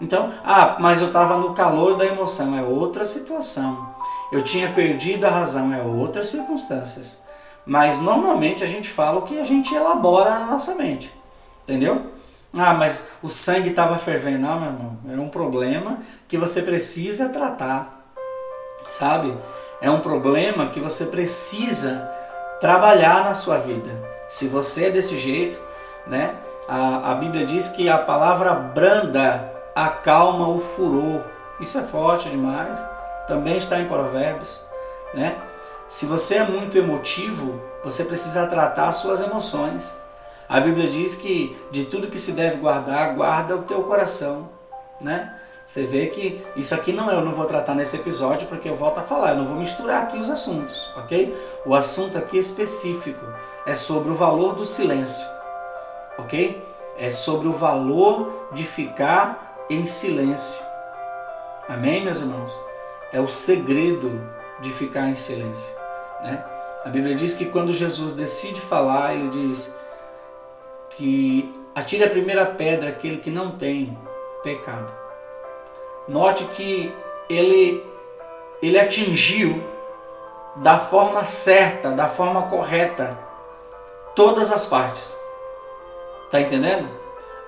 Então, 0.00 0.30
ah, 0.44 0.76
mas 0.80 1.00
eu 1.00 1.08
estava 1.08 1.36
no 1.36 1.54
calor 1.54 1.96
da 1.96 2.06
emoção, 2.06 2.56
é 2.56 2.62
outra 2.62 3.04
situação 3.04 3.92
eu 4.32 4.40
tinha 4.40 4.72
perdido 4.72 5.26
a 5.26 5.30
razão, 5.30 5.74
é 5.74 5.82
outras 5.82 6.28
circunstâncias. 6.28 7.18
Mas 7.64 7.98
normalmente 7.98 8.64
a 8.64 8.66
gente 8.66 8.88
fala 8.88 9.18
o 9.18 9.22
que 9.22 9.38
a 9.38 9.44
gente 9.44 9.74
elabora 9.74 10.30
na 10.30 10.46
nossa 10.46 10.74
mente. 10.74 11.12
Entendeu? 11.62 12.06
Ah, 12.54 12.74
mas 12.74 13.10
o 13.22 13.28
sangue 13.28 13.70
estava 13.70 13.96
fervendo. 13.96 14.40
Não, 14.40 14.60
meu 14.60 14.70
irmão, 14.70 14.98
é 15.08 15.20
um 15.20 15.28
problema 15.28 15.98
que 16.28 16.36
você 16.36 16.62
precisa 16.62 17.28
tratar. 17.28 18.04
Sabe? 18.86 19.36
É 19.80 19.90
um 19.90 20.00
problema 20.00 20.66
que 20.66 20.80
você 20.80 21.06
precisa 21.06 22.10
trabalhar 22.60 23.24
na 23.24 23.34
sua 23.34 23.58
vida. 23.58 23.90
Se 24.28 24.48
você 24.48 24.86
é 24.86 24.90
desse 24.90 25.18
jeito, 25.18 25.60
né? 26.06 26.34
A, 26.68 27.12
a 27.12 27.14
Bíblia 27.14 27.44
diz 27.44 27.68
que 27.68 27.88
a 27.88 27.98
palavra 27.98 28.54
branda 28.54 29.52
acalma 29.74 30.48
o 30.48 30.58
furor. 30.58 31.22
Isso 31.60 31.78
é 31.78 31.82
forte 31.82 32.28
demais 32.28 32.84
também 33.26 33.56
está 33.56 33.78
em 33.78 33.86
Provérbios, 33.86 34.60
né? 35.14 35.36
Se 35.88 36.06
você 36.06 36.36
é 36.36 36.44
muito 36.44 36.76
emotivo, 36.76 37.60
você 37.82 38.04
precisa 38.04 38.46
tratar 38.46 38.88
as 38.88 38.96
suas 38.96 39.20
emoções. 39.20 39.92
A 40.48 40.60
Bíblia 40.60 40.88
diz 40.88 41.14
que 41.14 41.56
de 41.70 41.84
tudo 41.84 42.08
que 42.08 42.18
se 42.18 42.32
deve 42.32 42.56
guardar, 42.56 43.14
guarda 43.14 43.56
o 43.56 43.62
teu 43.62 43.82
coração, 43.84 44.48
né? 45.00 45.34
Você 45.64 45.84
vê 45.84 46.06
que 46.06 46.44
isso 46.56 46.74
aqui 46.74 46.92
não 46.92 47.10
é, 47.10 47.14
eu 47.14 47.24
não 47.24 47.32
vou 47.32 47.44
tratar 47.44 47.74
nesse 47.74 47.96
episódio 47.96 48.48
porque 48.48 48.68
eu 48.68 48.76
volto 48.76 48.98
a 48.98 49.02
falar, 49.02 49.30
eu 49.30 49.36
não 49.36 49.44
vou 49.44 49.56
misturar 49.56 50.02
aqui 50.02 50.18
os 50.18 50.28
assuntos, 50.28 50.90
ok? 50.96 51.34
O 51.64 51.74
assunto 51.74 52.18
aqui 52.18 52.36
específico 52.36 53.24
é 53.64 53.72
sobre 53.72 54.10
o 54.10 54.14
valor 54.14 54.54
do 54.54 54.66
silêncio, 54.66 55.26
ok? 56.18 56.62
É 56.98 57.10
sobre 57.10 57.48
o 57.48 57.52
valor 57.52 58.48
de 58.52 58.64
ficar 58.64 59.64
em 59.70 59.84
silêncio. 59.84 60.60
Amém, 61.68 62.02
meus 62.02 62.20
irmãos? 62.20 62.72
é 63.12 63.20
o 63.20 63.28
segredo 63.28 64.20
de 64.62 64.70
ficar 64.70 65.08
em 65.08 65.14
silêncio. 65.14 65.74
Né? 66.22 66.42
A 66.84 66.88
Bíblia 66.88 67.14
diz 67.14 67.34
que 67.34 67.46
quando 67.46 67.72
Jesus 67.72 68.12
decide 68.12 68.60
falar, 68.60 69.14
ele 69.14 69.28
diz 69.28 69.74
que 70.90 71.54
atire 71.74 72.04
a 72.04 72.08
primeira 72.08 72.46
pedra 72.46 72.88
aquele 72.88 73.18
que 73.18 73.30
não 73.30 73.50
tem 73.50 73.96
pecado. 74.42 74.92
Note 76.08 76.44
que 76.46 76.94
ele, 77.28 77.84
ele 78.62 78.78
atingiu 78.78 79.62
da 80.56 80.78
forma 80.78 81.24
certa, 81.24 81.92
da 81.92 82.08
forma 82.08 82.42
correta, 82.42 83.18
todas 84.14 84.50
as 84.50 84.66
partes. 84.66 85.18
Tá 86.30 86.40
entendendo? 86.40 86.88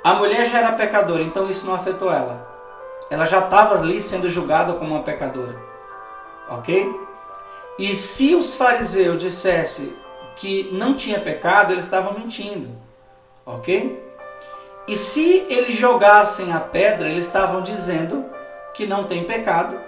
A 0.03 0.15
mulher 0.15 0.45
já 0.47 0.59
era 0.59 0.73
pecadora, 0.73 1.23
então 1.23 1.49
isso 1.49 1.67
não 1.67 1.75
afetou 1.75 2.13
ela. 2.13 2.47
Ela 3.11 3.25
já 3.25 3.41
estava 3.41 3.75
ali 3.75 4.01
sendo 4.01 4.29
julgada 4.29 4.75
como 4.75 4.95
uma 4.95 5.03
pecadora. 5.03 5.59
Ok? 6.49 7.04
E 7.79 7.95
se 7.95 8.35
os 8.35 8.55
fariseus 8.55 9.19
dissessem 9.19 9.93
que 10.37 10.71
não 10.73 10.95
tinha 10.95 11.21
pecado, 11.21 11.73
eles 11.73 11.85
estavam 11.85 12.15
mentindo. 12.15 12.69
Ok? 13.45 14.03
E 14.87 14.97
se 14.97 15.47
eles 15.49 15.75
jogassem 15.75 16.53
a 16.53 16.61
pedra, 16.61 17.09
eles 17.09 17.27
estavam 17.27 17.63
dizendo 17.63 18.25
que 18.75 18.87
não 18.87 19.05
tem 19.05 19.25
pecado, 19.25 19.79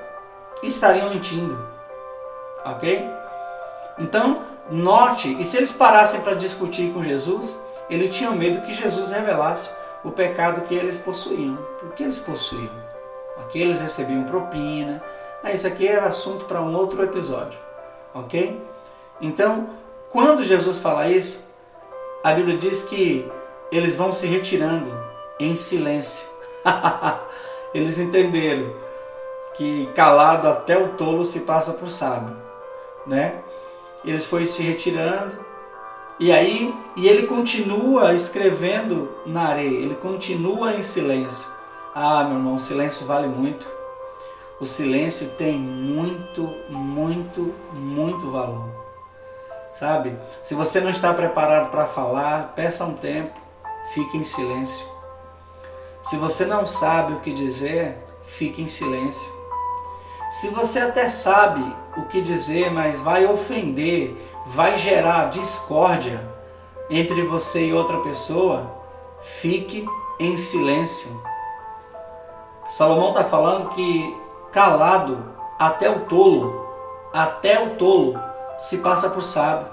estariam 0.62 1.10
mentindo. 1.10 1.58
Ok? 2.64 3.08
Então, 3.98 4.42
note, 4.70 5.36
e 5.38 5.44
se 5.44 5.56
eles 5.56 5.72
parassem 5.72 6.20
para 6.22 6.34
discutir 6.34 6.92
com 6.92 7.02
Jesus, 7.02 7.62
eles 7.88 8.14
tinham 8.14 8.34
medo 8.34 8.62
que 8.62 8.72
Jesus 8.72 9.10
revelasse 9.10 9.70
o 10.02 10.10
pecado 10.10 10.62
que 10.62 10.74
eles 10.74 10.98
possuíam. 10.98 11.56
Por 11.78 11.92
que 11.92 12.02
eles 12.02 12.18
possuíam? 12.18 12.70
Ok? 13.44 13.60
Eles 13.60 13.80
recebiam 13.80 14.24
propina. 14.24 15.02
Ah, 15.42 15.52
isso 15.52 15.66
aqui 15.66 15.86
é 15.86 15.98
assunto 15.98 16.46
para 16.46 16.60
um 16.60 16.74
outro 16.74 17.02
episódio. 17.02 17.65
Ok? 18.16 18.60
Então, 19.20 19.68
quando 20.10 20.42
Jesus 20.42 20.78
fala 20.78 21.08
isso, 21.08 21.52
a 22.24 22.32
Bíblia 22.32 22.56
diz 22.56 22.82
que 22.82 23.30
eles 23.70 23.96
vão 23.96 24.10
se 24.10 24.26
retirando 24.26 24.90
em 25.38 25.54
silêncio. 25.54 26.26
eles 27.74 27.98
entenderam 27.98 28.72
que 29.54 29.86
calado 29.94 30.48
até 30.48 30.78
o 30.78 30.88
tolo 30.94 31.24
se 31.24 31.40
passa 31.40 31.72
por 31.72 31.88
sábio, 31.88 32.36
né? 33.06 33.40
Eles 34.04 34.24
foram 34.26 34.44
se 34.44 34.62
retirando 34.62 35.44
e 36.18 36.32
aí 36.32 36.74
e 36.96 37.06
ele 37.08 37.26
continua 37.26 38.14
escrevendo 38.14 39.10
na 39.26 39.48
areia, 39.48 39.78
ele 39.78 39.94
continua 39.94 40.74
em 40.74 40.82
silêncio. 40.82 41.50
Ah, 41.94 42.24
meu 42.24 42.38
irmão, 42.38 42.58
silêncio 42.58 43.06
vale 43.06 43.26
muito. 43.26 43.75
O 44.58 44.64
silêncio 44.64 45.28
tem 45.36 45.58
muito, 45.58 46.50
muito, 46.70 47.54
muito 47.72 48.30
valor. 48.30 48.70
Sabe? 49.70 50.16
Se 50.42 50.54
você 50.54 50.80
não 50.80 50.88
está 50.88 51.12
preparado 51.12 51.70
para 51.70 51.84
falar, 51.84 52.54
peça 52.54 52.84
um 52.84 52.94
tempo, 52.94 53.38
fique 53.92 54.16
em 54.16 54.24
silêncio. 54.24 54.86
Se 56.00 56.16
você 56.16 56.46
não 56.46 56.64
sabe 56.64 57.12
o 57.12 57.20
que 57.20 57.32
dizer, 57.32 57.98
fique 58.22 58.62
em 58.62 58.66
silêncio. 58.66 59.30
Se 60.30 60.48
você 60.48 60.80
até 60.80 61.06
sabe 61.06 61.62
o 61.96 62.04
que 62.04 62.22
dizer, 62.22 62.70
mas 62.70 63.00
vai 63.00 63.26
ofender, 63.26 64.16
vai 64.46 64.76
gerar 64.76 65.28
discórdia 65.28 66.26
entre 66.88 67.22
você 67.22 67.66
e 67.66 67.74
outra 67.74 67.98
pessoa, 67.98 68.70
fique 69.20 69.86
em 70.18 70.36
silêncio. 70.36 71.20
Salomão 72.68 73.10
está 73.10 73.22
falando 73.22 73.68
que 73.68 74.25
calado 74.56 75.22
até 75.58 75.90
o 75.90 76.06
tolo, 76.06 76.66
até 77.12 77.62
o 77.62 77.76
tolo 77.76 78.18
se 78.56 78.78
passa 78.78 79.10
por 79.10 79.20
sábio. 79.22 79.68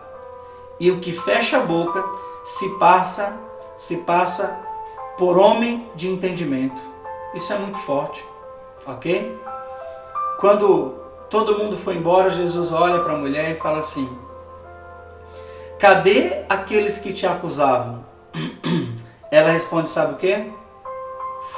E 0.78 0.92
o 0.92 1.00
que 1.00 1.14
fecha 1.14 1.60
a 1.60 1.62
boca 1.62 2.04
se 2.44 2.68
passa, 2.78 3.40
se 3.78 4.00
passa 4.00 4.60
por 5.18 5.38
homem 5.38 5.90
de 5.96 6.10
entendimento. 6.10 6.82
Isso 7.34 7.54
é 7.54 7.58
muito 7.60 7.78
forte, 7.78 8.26
ok? 8.86 9.40
Quando 10.38 10.96
todo 11.30 11.58
mundo 11.58 11.78
foi 11.78 11.96
embora, 11.96 12.30
Jesus 12.30 12.74
olha 12.74 13.00
para 13.00 13.14
a 13.14 13.18
mulher 13.18 13.52
e 13.52 13.56
fala 13.56 13.78
assim: 13.78 14.10
Cadê 15.80 16.44
aqueles 16.50 16.98
que 16.98 17.14
te 17.14 17.26
acusavam? 17.26 18.04
Ela 19.32 19.50
responde: 19.50 19.88
Sabe 19.88 20.16
o 20.16 20.18
que? 20.18 20.52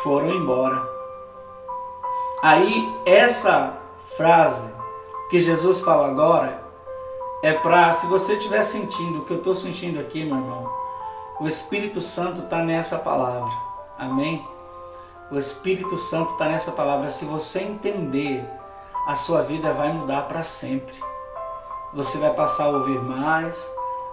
Foram 0.04 0.30
embora. 0.30 0.95
Aí, 2.46 2.96
essa 3.08 3.76
frase 4.16 4.72
que 5.32 5.40
Jesus 5.40 5.80
fala 5.80 6.10
agora 6.10 6.64
é 7.42 7.54
para, 7.54 7.92
se 7.92 8.06
você 8.06 8.34
estiver 8.34 8.62
sentindo 8.62 9.18
o 9.18 9.26
que 9.26 9.34
eu 9.34 9.38
estou 9.38 9.56
sentindo 9.56 10.00
aqui, 10.00 10.24
meu 10.24 10.38
irmão, 10.38 10.72
o 11.40 11.48
Espírito 11.48 12.04
Santo 12.04 12.42
está 12.42 12.60
nessa 12.60 13.00
palavra. 13.00 13.52
Amém? 13.98 14.48
O 15.32 15.40
Espírito 15.40 15.98
Santo 15.98 16.34
está 16.34 16.46
nessa 16.46 16.72
palavra. 16.74 17.10
Se 17.10 17.26
você 17.26 17.64
entender, 17.64 18.48
a 19.08 19.16
sua 19.16 19.42
vida 19.42 19.74
vai 19.74 19.92
mudar 19.92 20.28
para 20.28 20.44
sempre. 20.44 20.94
Você 21.96 22.20
vai 22.20 22.32
passar 22.36 22.66
a 22.66 22.70
ouvir 22.70 23.02
mais, 23.02 23.68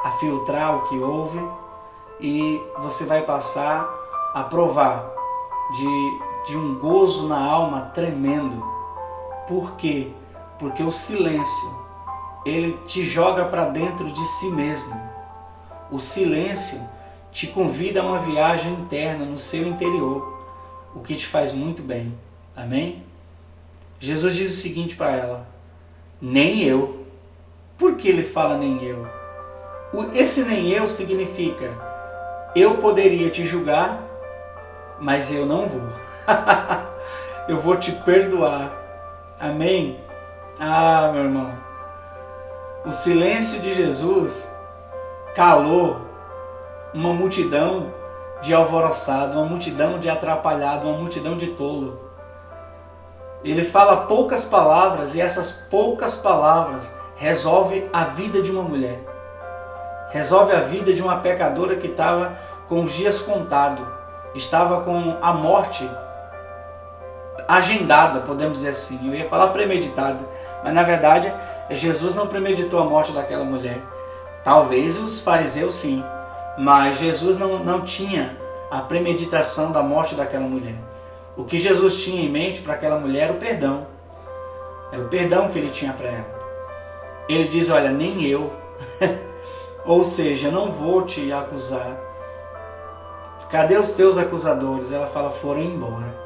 a 0.04 0.10
filtrar 0.12 0.74
o 0.74 0.88
que 0.88 0.98
ouve 0.98 1.46
e 2.18 2.58
você 2.78 3.04
vai 3.04 3.20
passar 3.20 3.86
a 4.32 4.42
provar 4.42 5.04
de, 5.76 6.31
de 6.46 6.56
um 6.56 6.78
gozo 6.78 7.28
na 7.28 7.38
alma 7.38 7.82
tremendo. 7.82 8.62
Por 9.46 9.76
quê? 9.76 10.10
Porque 10.58 10.82
o 10.82 10.92
silêncio 10.92 11.82
ele 12.44 12.72
te 12.84 13.04
joga 13.04 13.44
para 13.44 13.66
dentro 13.66 14.10
de 14.10 14.24
si 14.24 14.50
mesmo. 14.50 15.00
O 15.90 15.98
silêncio 15.98 16.80
te 17.30 17.46
convida 17.46 18.00
a 18.00 18.04
uma 18.04 18.18
viagem 18.18 18.72
interna 18.72 19.24
no 19.24 19.38
seu 19.38 19.66
interior, 19.66 20.40
o 20.94 21.00
que 21.00 21.14
te 21.14 21.26
faz 21.26 21.52
muito 21.52 21.82
bem. 21.82 22.14
Amém? 22.56 23.02
Jesus 23.98 24.34
diz 24.34 24.50
o 24.50 24.60
seguinte 24.60 24.96
para 24.96 25.10
ela: 25.12 25.48
Nem 26.20 26.62
eu. 26.62 27.06
Por 27.78 27.96
que 27.96 28.08
ele 28.08 28.22
fala 28.22 28.56
nem 28.56 28.82
eu? 28.82 29.06
Esse 30.14 30.44
nem 30.44 30.70
eu 30.70 30.88
significa 30.88 31.92
eu 32.54 32.76
poderia 32.76 33.30
te 33.30 33.46
julgar, 33.46 34.06
mas 35.00 35.32
eu 35.32 35.46
não 35.46 35.66
vou. 35.66 35.88
eu 37.48 37.58
vou 37.58 37.76
te 37.76 37.92
perdoar. 37.92 38.70
Amém? 39.40 40.00
Ah, 40.60 41.10
meu 41.12 41.24
irmão. 41.24 41.52
O 42.84 42.92
silêncio 42.92 43.60
de 43.60 43.72
Jesus 43.72 44.54
calou 45.34 46.00
uma 46.92 47.12
multidão 47.12 47.92
de 48.42 48.52
alvoroçado, 48.52 49.38
uma 49.38 49.46
multidão 49.46 49.98
de 49.98 50.08
atrapalhado, 50.08 50.88
uma 50.88 50.98
multidão 50.98 51.36
de 51.36 51.48
tolo. 51.48 52.00
Ele 53.44 53.64
fala 53.64 54.06
poucas 54.06 54.44
palavras 54.44 55.14
e 55.14 55.20
essas 55.20 55.52
poucas 55.70 56.16
palavras 56.16 56.94
resolve 57.16 57.88
a 57.92 58.04
vida 58.04 58.42
de 58.42 58.50
uma 58.50 58.62
mulher. 58.62 59.00
Resolve 60.10 60.52
a 60.52 60.60
vida 60.60 60.92
de 60.92 61.02
uma 61.02 61.18
pecadora 61.18 61.76
que 61.76 61.86
estava 61.86 62.36
com 62.68 62.84
os 62.84 62.92
dias 62.92 63.18
contados, 63.18 63.86
estava 64.34 64.82
com 64.82 65.16
a 65.20 65.32
morte 65.32 65.88
agendada, 67.48 68.20
podemos 68.20 68.58
dizer 68.58 68.70
assim. 68.70 69.08
Eu 69.08 69.14
ia 69.14 69.28
falar 69.28 69.48
premeditada, 69.48 70.24
mas 70.62 70.72
na 70.72 70.82
verdade 70.82 71.32
Jesus 71.70 72.14
não 72.14 72.26
premeditou 72.26 72.80
a 72.80 72.84
morte 72.84 73.12
daquela 73.12 73.44
mulher. 73.44 73.80
Talvez 74.44 74.96
os 74.96 75.20
fariseus 75.20 75.74
sim, 75.74 76.02
mas 76.58 76.98
Jesus 76.98 77.36
não, 77.36 77.58
não 77.58 77.82
tinha 77.82 78.36
a 78.70 78.80
premeditação 78.80 79.70
da 79.70 79.82
morte 79.82 80.14
daquela 80.14 80.46
mulher. 80.46 80.74
O 81.36 81.44
que 81.44 81.58
Jesus 81.58 82.02
tinha 82.02 82.22
em 82.22 82.28
mente 82.28 82.60
para 82.60 82.74
aquela 82.74 82.98
mulher 82.98 83.24
era 83.24 83.32
o 83.32 83.36
perdão. 83.36 83.86
Era 84.92 85.02
o 85.02 85.08
perdão 85.08 85.48
que 85.48 85.58
ele 85.58 85.70
tinha 85.70 85.92
para 85.92 86.08
ela. 86.08 86.42
Ele 87.28 87.48
diz: 87.48 87.70
Olha, 87.70 87.90
nem 87.90 88.24
eu. 88.24 88.52
Ou 89.86 90.04
seja, 90.04 90.48
eu 90.48 90.52
não 90.52 90.70
vou 90.70 91.02
te 91.02 91.32
acusar. 91.32 91.98
Cadê 93.50 93.76
os 93.76 93.90
teus 93.90 94.16
acusadores? 94.16 94.92
Ela 94.92 95.06
fala: 95.06 95.30
foram 95.30 95.62
embora. 95.62 96.21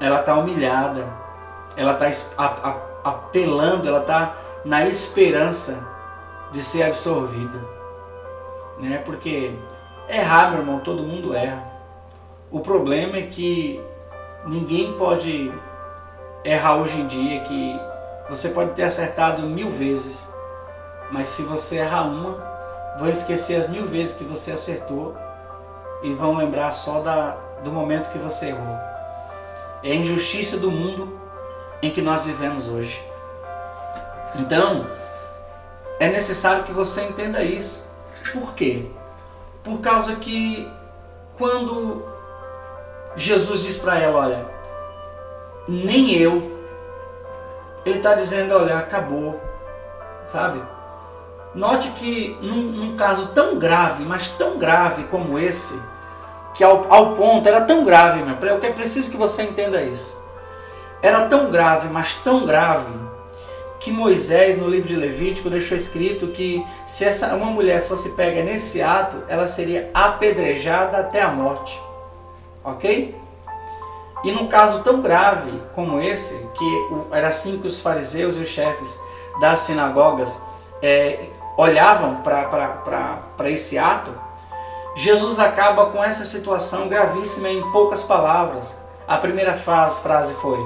Ela 0.00 0.20
está 0.20 0.34
humilhada. 0.34 1.06
Ela 1.76 1.92
está 1.92 2.80
apelando, 3.04 3.86
ela 3.86 4.00
está 4.00 4.34
na 4.64 4.86
esperança 4.86 5.86
de 6.50 6.62
ser 6.62 6.84
absorvida. 6.84 7.58
Né? 8.78 8.98
Porque 9.04 9.54
errar, 10.08 10.50
meu 10.50 10.60
irmão, 10.60 10.80
todo 10.80 11.02
mundo 11.02 11.34
erra. 11.34 11.64
O 12.50 12.60
problema 12.60 13.16
é 13.16 13.22
que 13.22 13.80
ninguém 14.46 14.92
pode 14.94 15.52
errar 16.44 16.76
hoje 16.76 16.96
em 16.98 17.06
dia, 17.06 17.40
que 17.40 17.80
você 18.28 18.50
pode 18.50 18.72
ter 18.72 18.84
acertado 18.84 19.42
mil 19.42 19.68
vezes, 19.68 20.28
mas 21.10 21.28
se 21.28 21.42
você 21.42 21.78
errar 21.78 22.02
uma, 22.02 22.42
vão 22.98 23.08
esquecer 23.08 23.56
as 23.56 23.68
mil 23.68 23.86
vezes 23.86 24.14
que 24.14 24.24
você 24.24 24.52
acertou 24.52 25.14
e 26.02 26.12
vão 26.12 26.36
lembrar 26.36 26.70
só 26.70 27.00
da, 27.00 27.36
do 27.62 27.70
momento 27.70 28.10
que 28.10 28.18
você 28.18 28.46
errou. 28.46 28.76
É 29.86 29.92
a 29.92 29.94
injustiça 29.94 30.56
do 30.56 30.68
mundo 30.68 31.16
em 31.80 31.92
que 31.92 32.02
nós 32.02 32.26
vivemos 32.26 32.66
hoje. 32.66 33.00
Então, 34.34 34.90
é 36.00 36.08
necessário 36.08 36.64
que 36.64 36.72
você 36.72 37.02
entenda 37.04 37.40
isso. 37.44 37.88
Por 38.32 38.52
quê? 38.56 38.86
Por 39.62 39.80
causa 39.80 40.16
que 40.16 40.68
quando 41.38 42.04
Jesus 43.14 43.60
diz 43.60 43.76
para 43.76 43.96
ela, 43.96 44.18
olha, 44.18 44.46
nem 45.68 46.16
eu, 46.16 46.60
ele 47.84 47.98
está 47.98 48.12
dizendo, 48.14 48.56
olha, 48.56 48.78
acabou, 48.78 49.40
sabe? 50.24 50.60
Note 51.54 51.90
que 51.90 52.36
num, 52.42 52.72
num 52.72 52.96
caso 52.96 53.28
tão 53.28 53.56
grave, 53.56 54.04
mas 54.04 54.26
tão 54.26 54.58
grave 54.58 55.04
como 55.04 55.38
esse, 55.38 55.80
que 56.56 56.64
ao, 56.64 56.90
ao 56.92 57.14
ponto, 57.14 57.46
era 57.48 57.60
tão 57.60 57.84
grave, 57.84 58.22
meu, 58.22 58.36
eu 58.48 58.56
é 58.56 58.72
preciso 58.72 59.10
que 59.10 59.16
você 59.16 59.42
entenda 59.42 59.82
isso. 59.82 60.16
Era 61.02 61.26
tão 61.26 61.50
grave, 61.50 61.88
mas 61.88 62.14
tão 62.14 62.46
grave, 62.46 62.92
que 63.78 63.92
Moisés, 63.92 64.56
no 64.56 64.68
livro 64.68 64.88
de 64.88 64.96
Levítico, 64.96 65.50
deixou 65.50 65.76
escrito 65.76 66.28
que 66.28 66.66
se 66.86 67.04
essa, 67.04 67.34
uma 67.34 67.50
mulher 67.50 67.82
fosse 67.82 68.10
pega 68.10 68.42
nesse 68.42 68.80
ato, 68.80 69.22
ela 69.28 69.46
seria 69.46 69.90
apedrejada 69.92 70.98
até 70.98 71.20
a 71.20 71.28
morte. 71.28 71.80
Ok? 72.64 73.14
E 74.24 74.32
num 74.32 74.48
caso 74.48 74.82
tão 74.82 75.02
grave 75.02 75.62
como 75.74 76.00
esse, 76.00 76.48
que 76.54 76.88
era 77.12 77.28
assim 77.28 77.58
que 77.58 77.66
os 77.66 77.80
fariseus 77.80 78.34
e 78.36 78.40
os 78.40 78.48
chefes 78.48 78.98
das 79.40 79.60
sinagogas 79.60 80.42
é, 80.82 81.26
olhavam 81.56 82.22
para 82.22 83.50
esse 83.50 83.78
ato, 83.78 84.25
Jesus 84.96 85.38
acaba 85.38 85.90
com 85.90 86.02
essa 86.02 86.24
situação 86.24 86.88
gravíssima 86.88 87.50
em 87.50 87.70
poucas 87.70 88.02
palavras. 88.02 88.76
A 89.06 89.18
primeira 89.18 89.52
frase, 89.52 90.00
frase 90.00 90.32
foi 90.34 90.58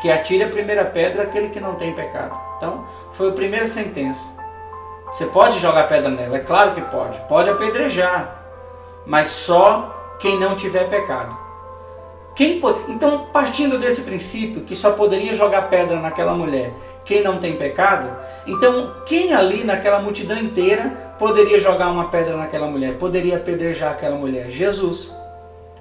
que 0.00 0.10
atire 0.10 0.42
a 0.42 0.48
primeira 0.48 0.84
pedra 0.84 1.22
aquele 1.22 1.48
que 1.48 1.60
não 1.60 1.76
tem 1.76 1.94
pecado. 1.94 2.38
Então, 2.56 2.84
foi 3.12 3.28
a 3.28 3.32
primeira 3.32 3.66
sentença. 3.66 4.36
Você 5.06 5.26
pode 5.26 5.60
jogar 5.60 5.88
pedra 5.88 6.10
nela, 6.10 6.36
é 6.36 6.40
claro 6.40 6.72
que 6.72 6.82
pode. 6.82 7.20
Pode 7.28 7.48
apedrejar, 7.48 8.42
mas 9.06 9.28
só 9.28 10.16
quem 10.18 10.38
não 10.38 10.56
tiver 10.56 10.88
pecado. 10.88 11.47
Quem, 12.38 12.60
então, 12.86 13.26
partindo 13.32 13.76
desse 13.78 14.02
princípio 14.02 14.60
que 14.60 14.72
só 14.72 14.92
poderia 14.92 15.34
jogar 15.34 15.62
pedra 15.62 15.98
naquela 15.98 16.32
mulher 16.34 16.72
quem 17.04 17.20
não 17.20 17.38
tem 17.38 17.56
pecado, 17.56 18.16
então 18.46 18.94
quem 19.04 19.34
ali 19.34 19.64
naquela 19.64 19.98
multidão 19.98 20.38
inteira 20.38 21.16
poderia 21.18 21.58
jogar 21.58 21.88
uma 21.88 22.10
pedra 22.10 22.36
naquela 22.36 22.68
mulher? 22.68 22.96
Poderia 22.96 23.38
apedrejar 23.38 23.90
aquela 23.90 24.14
mulher? 24.14 24.48
Jesus. 24.50 25.12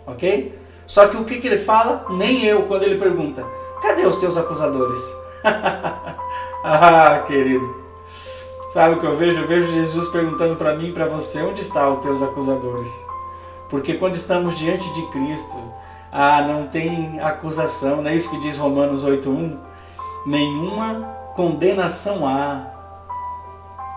Ok? 0.08 0.58
Só 0.88 1.08
que 1.08 1.18
o 1.18 1.26
que, 1.26 1.38
que 1.38 1.46
ele 1.46 1.60
fala? 1.60 2.08
Nem 2.10 2.44
eu, 2.44 2.64
quando 2.64 2.82
ele 2.82 2.96
pergunta: 2.96 3.46
cadê 3.80 4.08
os 4.08 4.16
teus 4.16 4.36
acusadores? 4.36 5.14
ah, 6.64 7.24
querido. 7.28 7.84
Sabe 8.70 8.96
o 8.96 9.00
que 9.00 9.06
eu 9.06 9.16
vejo? 9.16 9.42
Eu 9.42 9.48
vejo 9.48 9.72
Jesus 9.72 10.08
perguntando 10.08 10.56
para 10.56 10.76
mim 10.76 10.88
e 10.88 10.92
para 10.92 11.06
você: 11.06 11.40
onde 11.44 11.62
estão 11.62 11.98
os 11.98 12.02
teus 12.02 12.24
acusadores? 12.24 13.06
Porque 13.70 13.94
quando 13.94 14.16
estamos 14.16 14.58
diante 14.58 14.92
de 14.92 15.06
Cristo, 15.12 15.56
ah, 16.12 16.42
não 16.42 16.68
tem 16.68 17.20
acusação, 17.20 18.02
não 18.02 18.10
é 18.10 18.16
isso 18.16 18.30
que 18.30 18.40
diz 18.40 18.58
Romanos 18.58 19.04
8:1? 19.04 19.58
Nenhuma 20.26 21.16
condenação 21.36 22.26
há, 22.26 22.66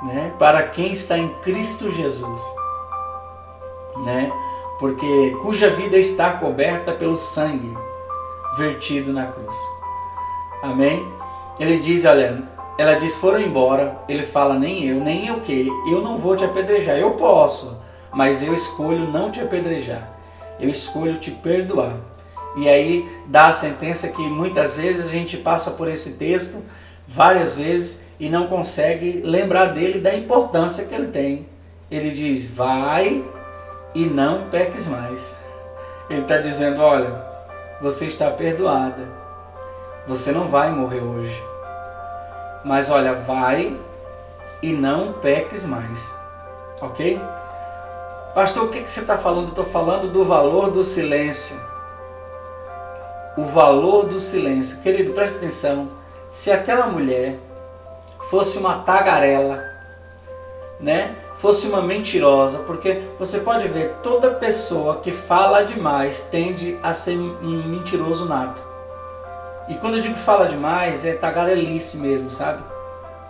né, 0.03 0.33
para 0.39 0.63
quem 0.65 0.93
está 0.93 1.17
em 1.17 1.29
Cristo 1.41 1.91
Jesus, 1.93 2.41
né? 4.05 4.31
Porque 4.79 5.37
cuja 5.43 5.71
vida 5.71 5.97
está 5.97 6.33
coberta 6.33 6.93
pelo 6.93 7.17
sangue 7.17 7.77
vertido 8.57 9.13
na 9.13 9.27
cruz. 9.27 9.55
Amém? 10.63 11.07
Ele 11.59 11.79
diz, 11.79 12.05
olha, 12.05 12.43
ela 12.79 12.95
diz 12.95 13.15
foram 13.15 13.41
embora, 13.41 14.03
ele 14.09 14.23
fala 14.23 14.55
nem 14.55 14.87
eu, 14.87 15.01
nem 15.01 15.27
eu 15.27 15.41
que, 15.41 15.69
eu 15.91 16.01
não 16.01 16.17
vou 16.17 16.35
te 16.35 16.45
apedrejar, 16.45 16.97
eu 16.97 17.13
posso, 17.13 17.83
mas 18.13 18.43
eu 18.43 18.55
escolho 18.55 19.07
não 19.11 19.31
te 19.31 19.41
apedrejar 19.41 20.20
eu 20.61 20.69
escolho 20.69 21.17
te 21.17 21.31
perdoar. 21.31 21.97
E 22.57 22.69
aí 22.69 23.09
dá 23.27 23.47
a 23.47 23.53
sentença 23.53 24.09
que 24.09 24.23
muitas 24.23 24.75
vezes 24.75 25.09
a 25.09 25.13
gente 25.13 25.37
passa 25.37 25.73
por 25.73 25.89
esse 25.89 26.13
texto 26.15 26.63
várias 27.07 27.55
vezes 27.55 28.03
e 28.19 28.29
não 28.29 28.47
consegue 28.47 29.21
lembrar 29.25 29.67
dele 29.67 30.01
da 30.01 30.15
importância 30.15 30.85
que 30.85 30.95
ele 30.95 31.09
tem. 31.09 31.47
Ele 31.91 32.11
diz: 32.11 32.45
Vai 32.45 33.25
e 33.95 34.05
não 34.07 34.49
peques 34.49 34.87
mais. 34.87 35.39
Ele 36.09 36.23
está 36.23 36.39
dizendo: 36.39 36.81
Olha, 36.81 37.25
você 37.81 38.07
está 38.07 38.31
perdoada. 38.31 39.09
Você 40.07 40.33
não 40.33 40.49
vai 40.49 40.71
morrer 40.71 41.01
hoje. 41.01 41.43
Mas 42.65 42.91
olha, 42.91 43.13
vai 43.13 43.79
e 44.63 44.73
não 44.73 45.15
peques 45.15 45.65
mais. 45.67 46.15
Ok? 46.81 47.21
Pastor, 48.35 48.65
o 48.65 48.69
que, 48.69 48.81
que 48.81 48.91
você 48.91 49.01
está 49.01 49.19
falando? 49.19 49.49
Estou 49.49 49.65
falando 49.65 50.07
do 50.09 50.25
valor 50.25 50.71
do 50.71 50.85
silêncio. 50.85 51.61
O 53.37 53.45
valor 53.45 54.07
do 54.07 54.21
silêncio. 54.21 54.79
Querido, 54.81 55.13
preste 55.13 55.37
atenção. 55.37 55.89
Se 56.31 56.53
aquela 56.53 56.87
mulher 56.87 57.39
fosse 58.31 58.59
uma 58.59 58.79
tagarela, 58.79 59.65
né? 60.79 61.17
Fosse 61.35 61.67
uma 61.67 61.83
mentirosa, 61.83 62.61
porque 62.61 63.03
você 63.19 63.41
pode 63.41 63.67
ver, 63.67 63.97
toda 64.03 64.31
pessoa 64.31 64.99
que 64.99 65.11
fala 65.11 65.63
demais 65.63 66.29
tende 66.31 66.79
a 66.83 66.93
ser 66.93 67.19
um 67.19 67.69
mentiroso 67.69 68.29
nato. 68.29 68.63
E 69.69 69.75
quando 69.75 69.95
eu 69.95 70.01
digo 70.01 70.15
fala 70.15 70.47
demais, 70.47 71.05
é 71.05 71.15
tagarelice 71.15 71.97
mesmo, 71.97 72.31
sabe? 72.31 72.63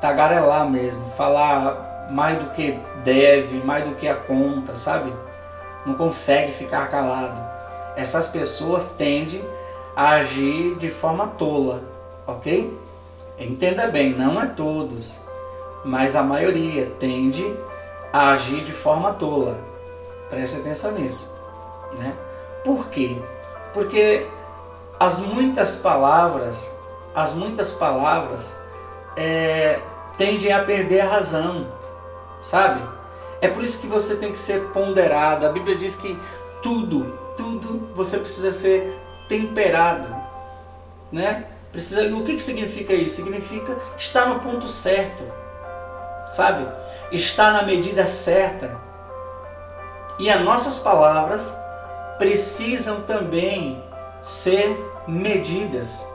Tagarelar 0.00 0.68
mesmo, 0.68 1.06
falar 1.16 1.89
mais 2.11 2.38
do 2.38 2.51
que 2.51 2.79
deve, 3.05 3.59
mais 3.64 3.88
do 3.88 3.94
que 3.94 4.09
a 4.09 4.14
conta, 4.14 4.75
sabe? 4.75 5.12
Não 5.87 5.94
consegue 5.94 6.53
ficar 6.53 6.88
calado. 6.88 7.40
Essas 7.96 8.29
pessoas 8.29 8.88
tendem 8.88 9.44
a 9.94 10.11
agir 10.11 10.77
de 10.77 10.88
forma 10.88 11.27
tola, 11.27 11.83
ok? 12.27 12.79
Entenda 13.38 13.87
bem, 13.87 14.11
não 14.11 14.40
é 14.40 14.46
todos, 14.46 15.25
mas 15.85 16.14
a 16.14 16.23
maioria 16.23 16.87
tende 16.99 17.44
a 18.12 18.31
agir 18.31 18.62
de 18.62 18.73
forma 18.73 19.12
tola. 19.12 19.59
Preste 20.29 20.59
atenção 20.59 20.92
nisso, 20.92 21.35
né? 21.99 22.14
Por 22.64 22.88
quê? 22.88 23.16
Porque 23.73 24.27
as 24.99 25.18
muitas 25.18 25.77
palavras, 25.77 26.77
as 27.14 27.33
muitas 27.33 27.73
palavras 27.73 28.61
é, 29.16 29.81
tendem 30.18 30.53
a 30.53 30.62
perder 30.62 31.01
a 31.01 31.09
razão 31.09 31.66
sabe? 32.42 32.83
É 33.40 33.48
por 33.48 33.62
isso 33.62 33.81
que 33.81 33.87
você 33.87 34.16
tem 34.16 34.33
que 34.33 34.38
ser 34.38 34.68
ponderado. 34.68 35.46
A 35.46 35.50
Bíblia 35.50 35.76
diz 35.76 35.96
que 35.96 36.18
tudo, 36.62 37.18
tudo 37.37 37.90
você 37.94 38.18
precisa 38.18 38.53
ser 38.53 39.00
temperado, 39.29 40.14
né? 41.11 41.46
Precisa, 41.72 42.14
o 42.14 42.22
que, 42.22 42.35
que 42.35 42.42
significa 42.42 42.92
isso? 42.92 43.16
Significa 43.16 43.76
estar 43.96 44.26
no 44.26 44.40
ponto 44.40 44.68
certo, 44.68 45.22
sabe? 46.35 46.66
Estar 47.12 47.53
na 47.53 47.62
medida 47.62 48.07
certa. 48.07 48.76
E 50.18 50.29
as 50.29 50.40
nossas 50.42 50.79
palavras 50.79 51.55
precisam 52.18 53.03
também 53.03 53.83
ser 54.20 54.76
medidas, 55.07 56.07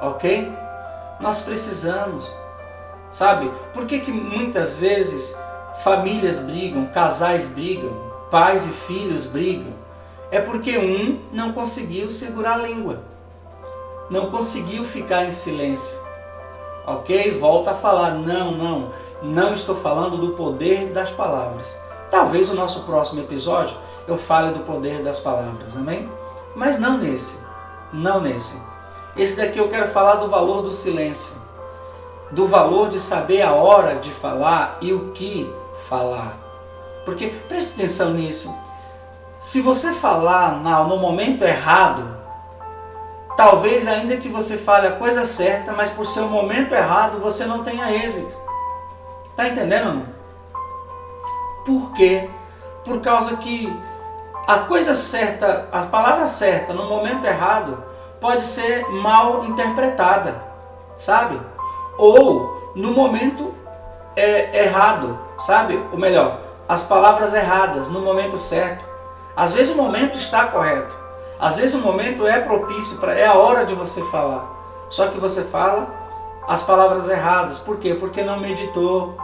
ok? 0.00 0.52
Nós 1.18 1.40
precisamos, 1.40 2.32
sabe? 3.10 3.50
Por 3.72 3.86
que, 3.86 4.00
que 4.00 4.12
muitas 4.12 4.76
vezes 4.76 5.36
famílias 5.82 6.38
brigam, 6.38 6.86
casais 6.86 7.48
brigam, 7.48 7.92
pais 8.30 8.66
e 8.66 8.70
filhos 8.70 9.26
brigam, 9.26 9.72
é 10.30 10.40
porque 10.40 10.78
um 10.78 11.20
não 11.32 11.52
conseguiu 11.52 12.08
segurar 12.08 12.54
a 12.54 12.66
língua, 12.66 13.00
não 14.10 14.30
conseguiu 14.30 14.84
ficar 14.84 15.24
em 15.24 15.30
silêncio. 15.30 15.98
Ok? 16.86 17.38
Volta 17.38 17.70
a 17.70 17.74
falar: 17.74 18.12
não, 18.12 18.52
não, 18.52 18.90
não 19.22 19.54
estou 19.54 19.74
falando 19.74 20.18
do 20.18 20.30
poder 20.30 20.90
das 20.90 21.10
palavras. 21.10 21.78
Talvez 22.10 22.50
o 22.50 22.54
nosso 22.54 22.80
próximo 22.82 23.20
episódio 23.20 23.76
eu 24.06 24.18
fale 24.18 24.52
do 24.52 24.60
poder 24.60 25.02
das 25.02 25.18
palavras, 25.18 25.76
amém? 25.76 26.08
Mas 26.54 26.78
não 26.78 26.98
nesse, 26.98 27.40
não 27.92 28.20
nesse. 28.20 28.60
Esse 29.16 29.36
daqui 29.36 29.58
eu 29.58 29.68
quero 29.68 29.88
falar 29.88 30.16
do 30.16 30.28
valor 30.28 30.62
do 30.62 30.72
silêncio, 30.72 31.36
do 32.30 32.46
valor 32.46 32.88
de 32.88 33.00
saber 33.00 33.42
a 33.42 33.52
hora 33.52 33.96
de 33.96 34.10
falar 34.10 34.78
e 34.80 34.92
o 34.92 35.10
que 35.12 35.50
falar. 35.88 36.38
Porque 37.04 37.28
preste 37.48 37.74
atenção 37.74 38.12
nisso. 38.12 38.54
Se 39.38 39.60
você 39.60 39.92
falar 39.92 40.56
no 40.88 40.96
momento 40.96 41.44
errado, 41.44 42.16
talvez 43.36 43.86
ainda 43.86 44.16
que 44.16 44.28
você 44.28 44.56
fale 44.56 44.86
a 44.86 44.96
coisa 44.96 45.24
certa, 45.24 45.72
mas 45.72 45.90
por 45.90 46.06
ser 46.06 46.20
o 46.20 46.28
momento 46.28 46.74
errado 46.74 47.18
você 47.18 47.44
não 47.44 47.62
tenha 47.62 47.90
êxito. 47.92 48.36
Tá 49.36 49.48
entendendo? 49.48 49.94
Não? 49.94 50.06
Por 51.64 51.92
quê? 51.92 52.30
Por 52.84 53.00
causa 53.00 53.36
que 53.36 53.74
a 54.46 54.58
coisa 54.60 54.94
certa, 54.94 55.68
a 55.72 55.86
palavra 55.86 56.26
certa 56.26 56.72
no 56.72 56.88
momento 56.88 57.26
errado 57.26 57.82
pode 58.20 58.42
ser 58.42 58.86
mal 58.90 59.44
interpretada, 59.44 60.42
sabe? 60.96 61.40
Ou 61.98 62.72
no 62.74 62.92
momento 62.92 63.54
é, 64.16 64.64
errado 64.64 65.18
sabe? 65.38 65.82
Ou 65.92 65.98
melhor, 65.98 66.38
as 66.68 66.82
palavras 66.82 67.34
erradas 67.34 67.88
no 67.88 68.00
momento 68.00 68.38
certo. 68.38 68.84
Às 69.36 69.52
vezes 69.52 69.72
o 69.72 69.76
momento 69.76 70.16
está 70.16 70.46
correto. 70.46 70.96
Às 71.38 71.56
vezes 71.56 71.74
o 71.74 71.80
momento 71.80 72.26
é 72.26 72.40
propício 72.40 72.98
para 72.98 73.14
é 73.14 73.26
a 73.26 73.34
hora 73.34 73.64
de 73.64 73.74
você 73.74 74.02
falar. 74.04 74.48
Só 74.88 75.08
que 75.08 75.18
você 75.18 75.44
fala 75.44 75.88
as 76.46 76.62
palavras 76.62 77.08
erradas. 77.08 77.58
Por 77.58 77.78
quê? 77.78 77.94
Porque 77.94 78.22
não 78.22 78.40
meditou, 78.40 79.16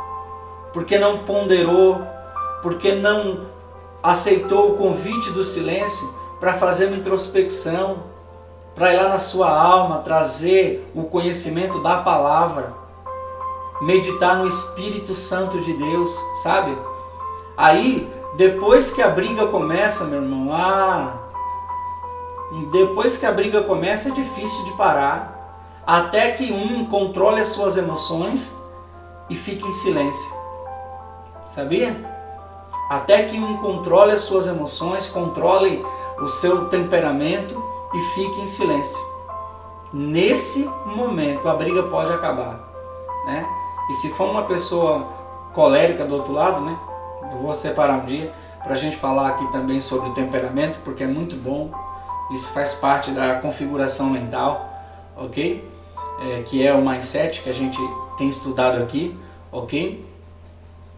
porque 0.72 0.98
não 0.98 1.18
ponderou, 1.18 2.00
porque 2.62 2.92
não 2.92 3.46
aceitou 4.02 4.70
o 4.70 4.76
convite 4.76 5.30
do 5.30 5.44
silêncio 5.44 6.08
para 6.38 6.54
fazer 6.54 6.86
uma 6.86 6.96
introspecção, 6.96 7.98
para 8.74 8.92
ir 8.92 8.96
lá 8.96 9.08
na 9.08 9.18
sua 9.18 9.50
alma 9.50 9.98
trazer 9.98 10.90
o 10.94 11.04
conhecimento 11.04 11.82
da 11.82 11.98
palavra, 11.98 12.72
meditar 13.80 14.36
no 14.36 14.46
Espírito 14.46 15.14
Santo 15.14 15.60
de 15.60 15.72
Deus, 15.72 16.10
sabe? 16.42 16.76
Aí, 17.56 18.10
depois 18.36 18.90
que 18.90 19.02
a 19.02 19.08
briga 19.08 19.46
começa, 19.46 20.04
meu 20.04 20.22
irmão, 20.22 20.52
ah, 20.52 21.14
depois 22.70 23.16
que 23.16 23.26
a 23.26 23.32
briga 23.32 23.62
começa 23.62 24.08
é 24.08 24.12
difícil 24.12 24.64
de 24.64 24.72
parar, 24.72 25.40
até 25.86 26.32
que 26.32 26.52
um 26.52 26.86
controle 26.86 27.40
as 27.40 27.48
suas 27.48 27.76
emoções 27.76 28.56
e 29.28 29.34
fique 29.34 29.66
em 29.66 29.72
silêncio. 29.72 30.30
Sabia? 31.46 32.08
Até 32.88 33.22
que 33.22 33.38
um 33.38 33.56
controle 33.58 34.12
as 34.12 34.22
suas 34.22 34.46
emoções, 34.46 35.06
controle 35.06 35.84
o 36.18 36.28
seu 36.28 36.68
temperamento 36.68 37.62
e 37.94 38.00
fique 38.14 38.40
em 38.40 38.46
silêncio. 38.46 38.98
Nesse 39.92 40.68
momento 40.86 41.48
a 41.48 41.54
briga 41.54 41.84
pode 41.84 42.12
acabar, 42.12 42.60
né? 43.26 43.48
E 43.90 43.92
se 43.92 44.08
for 44.10 44.30
uma 44.30 44.44
pessoa 44.44 45.08
colérica 45.52 46.04
do 46.04 46.14
outro 46.14 46.32
lado, 46.32 46.60
né? 46.60 46.78
Eu 47.32 47.38
vou 47.38 47.52
separar 47.54 47.94
um 47.94 48.04
dia 48.04 48.32
para 48.62 48.72
a 48.72 48.76
gente 48.76 48.96
falar 48.96 49.28
aqui 49.28 49.50
também 49.50 49.80
sobre 49.80 50.10
o 50.10 50.14
temperamento, 50.14 50.78
porque 50.84 51.02
é 51.02 51.08
muito 51.08 51.34
bom. 51.34 51.72
Isso 52.30 52.52
faz 52.52 52.72
parte 52.72 53.10
da 53.10 53.34
configuração 53.34 54.08
mental, 54.08 54.70
ok? 55.16 55.68
É, 56.22 56.42
que 56.42 56.64
é 56.64 56.72
o 56.72 56.86
mindset 56.86 57.42
que 57.42 57.50
a 57.50 57.52
gente 57.52 57.78
tem 58.16 58.28
estudado 58.28 58.80
aqui, 58.80 59.18
ok? 59.50 60.06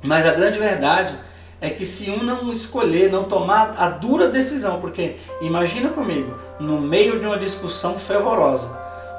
Mas 0.02 0.26
a 0.26 0.33
grande 0.33 0.59
verdade 0.59 1.18
é 1.62 1.70
que 1.70 1.87
se 1.87 2.11
um 2.11 2.22
não 2.22 2.52
escolher, 2.52 3.11
não 3.11 3.24
tomar 3.24 3.74
a 3.78 3.88
dura 3.88 4.28
decisão, 4.28 4.81
porque 4.81 5.16
imagina 5.40 5.88
comigo, 5.88 6.35
no 6.61 6.78
meio 6.78 7.18
de 7.18 7.26
uma 7.26 7.38
discussão 7.38 7.96
fervorosa, 7.96 8.78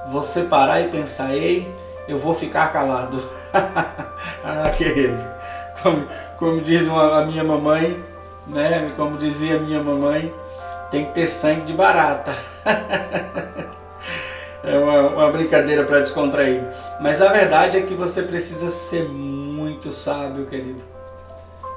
você 0.10 0.44
parar 0.44 0.82
e 0.82 0.90
pensar, 0.90 1.34
ei, 1.34 1.74
eu 2.08 2.18
vou 2.18 2.34
ficar 2.34 2.72
calado. 2.72 3.24
ah, 3.54 4.70
querido, 4.76 5.24
como, 5.82 6.08
como 6.38 6.62
diz 6.62 6.86
uma, 6.86 7.22
a 7.22 7.26
minha 7.26 7.44
mamãe, 7.44 8.02
né? 8.48 8.92
Como 8.96 9.18
dizia 9.18 9.58
a 9.58 9.60
minha 9.60 9.82
mamãe, 9.82 10.34
tem 10.92 11.06
que 11.06 11.12
ter 11.12 11.28
sangue 11.28 11.62
de 11.62 11.74
barata. 11.74 12.34
é 14.64 14.78
uma, 14.78 15.10
uma 15.10 15.32
brincadeira 15.32 15.84
para 15.84 16.00
descontrair. 16.00 16.64
Mas 17.00 17.22
a 17.22 17.30
verdade 17.30 17.78
é 17.78 17.82
que 17.82 17.94
você 17.94 18.24
precisa 18.24 18.70
ser 18.70 19.04
muito 19.10 19.92
sábio, 19.92 20.46
querido 20.46 20.94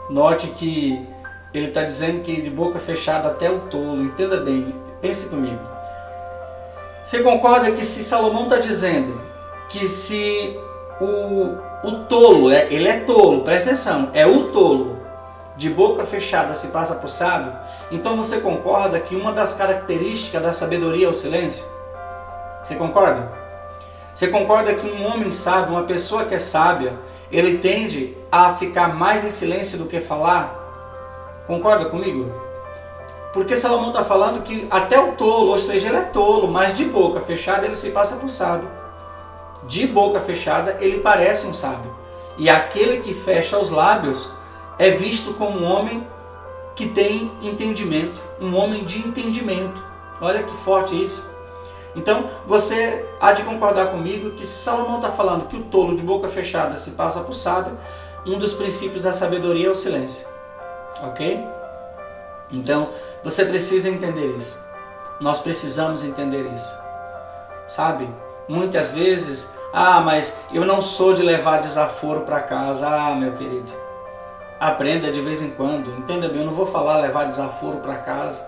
Note 0.09 0.47
que 0.49 1.05
ele 1.53 1.67
está 1.67 1.83
dizendo 1.83 2.23
que 2.23 2.41
de 2.41 2.51
boca 2.51 2.79
fechada 2.79 3.29
até 3.29 3.51
o 3.51 3.61
tolo. 3.61 4.03
Entenda 4.03 4.37
bem, 4.39 4.75
pense 5.01 5.29
comigo. 5.29 5.61
Você 7.03 7.23
concorda 7.23 7.71
que 7.73 7.85
se 7.85 8.03
Salomão 8.05 8.45
está 8.45 8.59
dizendo 8.59 9.21
que 9.69 9.87
se 9.87 10.59
o, 11.01 11.57
o 11.87 11.93
tolo, 12.09 12.51
é, 12.51 12.73
ele 12.73 12.89
é 12.89 13.01
tolo, 13.01 13.43
presta 13.43 13.71
atenção, 13.71 14.11
é 14.13 14.27
o 14.27 14.45
tolo, 14.51 14.97
de 15.57 15.71
boca 15.71 16.05
fechada 16.05 16.55
se 16.55 16.69
passa 16.69 16.97
por 16.97 17.09
sábio, 17.09 17.53
então 17.91 18.17
você 18.17 18.41
concorda 18.41 19.01
que 19.01 19.15
uma 19.15 19.33
das 19.33 19.55
características 19.55 20.43
da 20.43 20.53
sabedoria 20.53 21.07
é 21.07 21.11
o 21.11 21.15
silêncio? 21.15 21.67
Você 22.63 22.75
concorda? 22.75 23.31
Você 24.15 24.29
concorda 24.29 24.75
que 24.75 24.87
um 24.87 25.07
homem 25.07 25.31
sábio, 25.31 25.75
uma 25.75 25.85
pessoa 25.85 26.25
que 26.25 26.35
é 26.35 26.39
sábia, 26.39 26.99
ele 27.31 27.59
tende 27.59 28.17
a 28.31 28.55
ficar 28.55 28.95
mais 28.95 29.25
em 29.25 29.31
silêncio 29.31 29.79
do 29.79 29.87
que 29.87 30.01
falar? 30.01 30.65
Concorda 31.47 31.87
comigo? 31.87 32.33
Porque 33.33 33.57
Salomão 33.57 33.91
está 33.91 34.03
falando 34.03 34.43
que 34.43 34.67
até 34.71 34.99
o 34.99 35.13
tolo, 35.13 35.51
ou 35.51 35.59
seja, 35.59 35.89
ele 35.89 35.99
é 35.99 36.03
tolo, 36.03 36.49
mas 36.49 36.75
de 36.75 36.87
boca 36.87 37.21
fechada 37.21 37.67
ele 37.67 37.75
se 37.75 37.91
passa 37.91 38.17
por 38.17 38.31
sábio. 38.31 38.69
De 39.67 39.87
boca 39.87 40.21
fechada 40.21 40.77
ele 40.81 41.01
parece 41.01 41.47
um 41.47 41.53
sábio. 41.53 41.95
E 42.39 42.49
aquele 42.49 42.99
que 42.99 43.15
fecha 43.15 43.59
os 43.59 43.71
lábios 43.71 44.33
é 44.79 44.91
visto 44.91 45.35
como 45.35 45.59
um 45.59 45.65
homem 45.65 46.07
que 46.75 46.87
tem 46.87 47.33
entendimento, 47.41 48.21
um 48.41 48.55
homem 48.55 48.85
de 48.85 48.99
entendimento. 48.99 49.83
Olha 50.21 50.43
que 50.43 50.55
forte 50.55 51.03
isso. 51.03 51.35
Então, 51.95 52.29
você 52.47 53.07
há 53.19 53.33
de 53.33 53.43
concordar 53.43 53.91
comigo 53.91 54.33
que 54.33 54.47
Salomão 54.47 54.97
está 54.97 55.11
falando 55.11 55.47
que 55.47 55.57
o 55.57 55.65
tolo 55.65 55.97
de 55.97 56.03
boca 56.03 56.29
fechada 56.29 56.77
se 56.77 56.91
passa 56.91 57.21
por 57.21 57.35
sábio, 57.35 57.77
um 58.27 58.39
dos 58.39 58.53
princípios 58.53 59.01
da 59.01 59.15
sabedoria 59.15 59.69
é 59.69 59.71
o 59.71 59.75
silêncio. 59.75 60.29
Ok? 61.03 61.43
Então, 62.51 62.91
você 63.25 63.47
precisa 63.47 63.89
entender 63.89 64.37
isso. 64.37 64.63
Nós 65.23 65.41
precisamos 65.41 66.05
entender 66.05 66.43
isso. 66.53 66.77
Sabe? 67.67 68.09
Muitas 68.47 68.93
vezes, 68.93 69.55
ah, 69.79 70.01
mas 70.01 70.41
eu 70.55 70.65
não 70.65 70.81
sou 70.81 71.13
de 71.13 71.23
levar 71.23 71.59
desaforo 71.59 72.23
para 72.23 72.41
casa. 72.41 72.89
Ah, 72.89 73.15
meu 73.15 73.35
querido, 73.35 73.71
aprenda 74.59 75.13
de 75.13 75.21
vez 75.21 75.43
em 75.43 75.51
quando. 75.51 75.91
Entenda 75.99 76.31
bem, 76.31 76.41
eu 76.41 76.47
não 76.47 76.55
vou 76.55 76.65
falar 76.65 76.97
levar 76.97 77.25
desaforo 77.25 77.77
para 77.81 77.97
casa. 77.97 78.43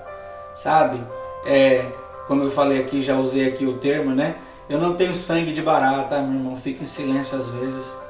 Sabe? 0.54 1.06
É, 1.44 1.84
como 2.26 2.44
eu 2.44 2.50
falei 2.50 2.80
aqui, 2.80 3.02
já 3.02 3.14
usei 3.18 3.46
aqui 3.46 3.66
o 3.66 3.74
termo, 3.74 4.14
né? 4.14 4.36
Eu 4.70 4.78
não 4.78 4.94
tenho 4.94 5.14
sangue 5.14 5.52
de 5.52 5.60
barata, 5.60 6.18
meu 6.18 6.38
irmão. 6.38 6.56
Fique 6.56 6.84
em 6.84 6.86
silêncio 6.86 7.36
às 7.36 7.50
vezes. 7.50 8.00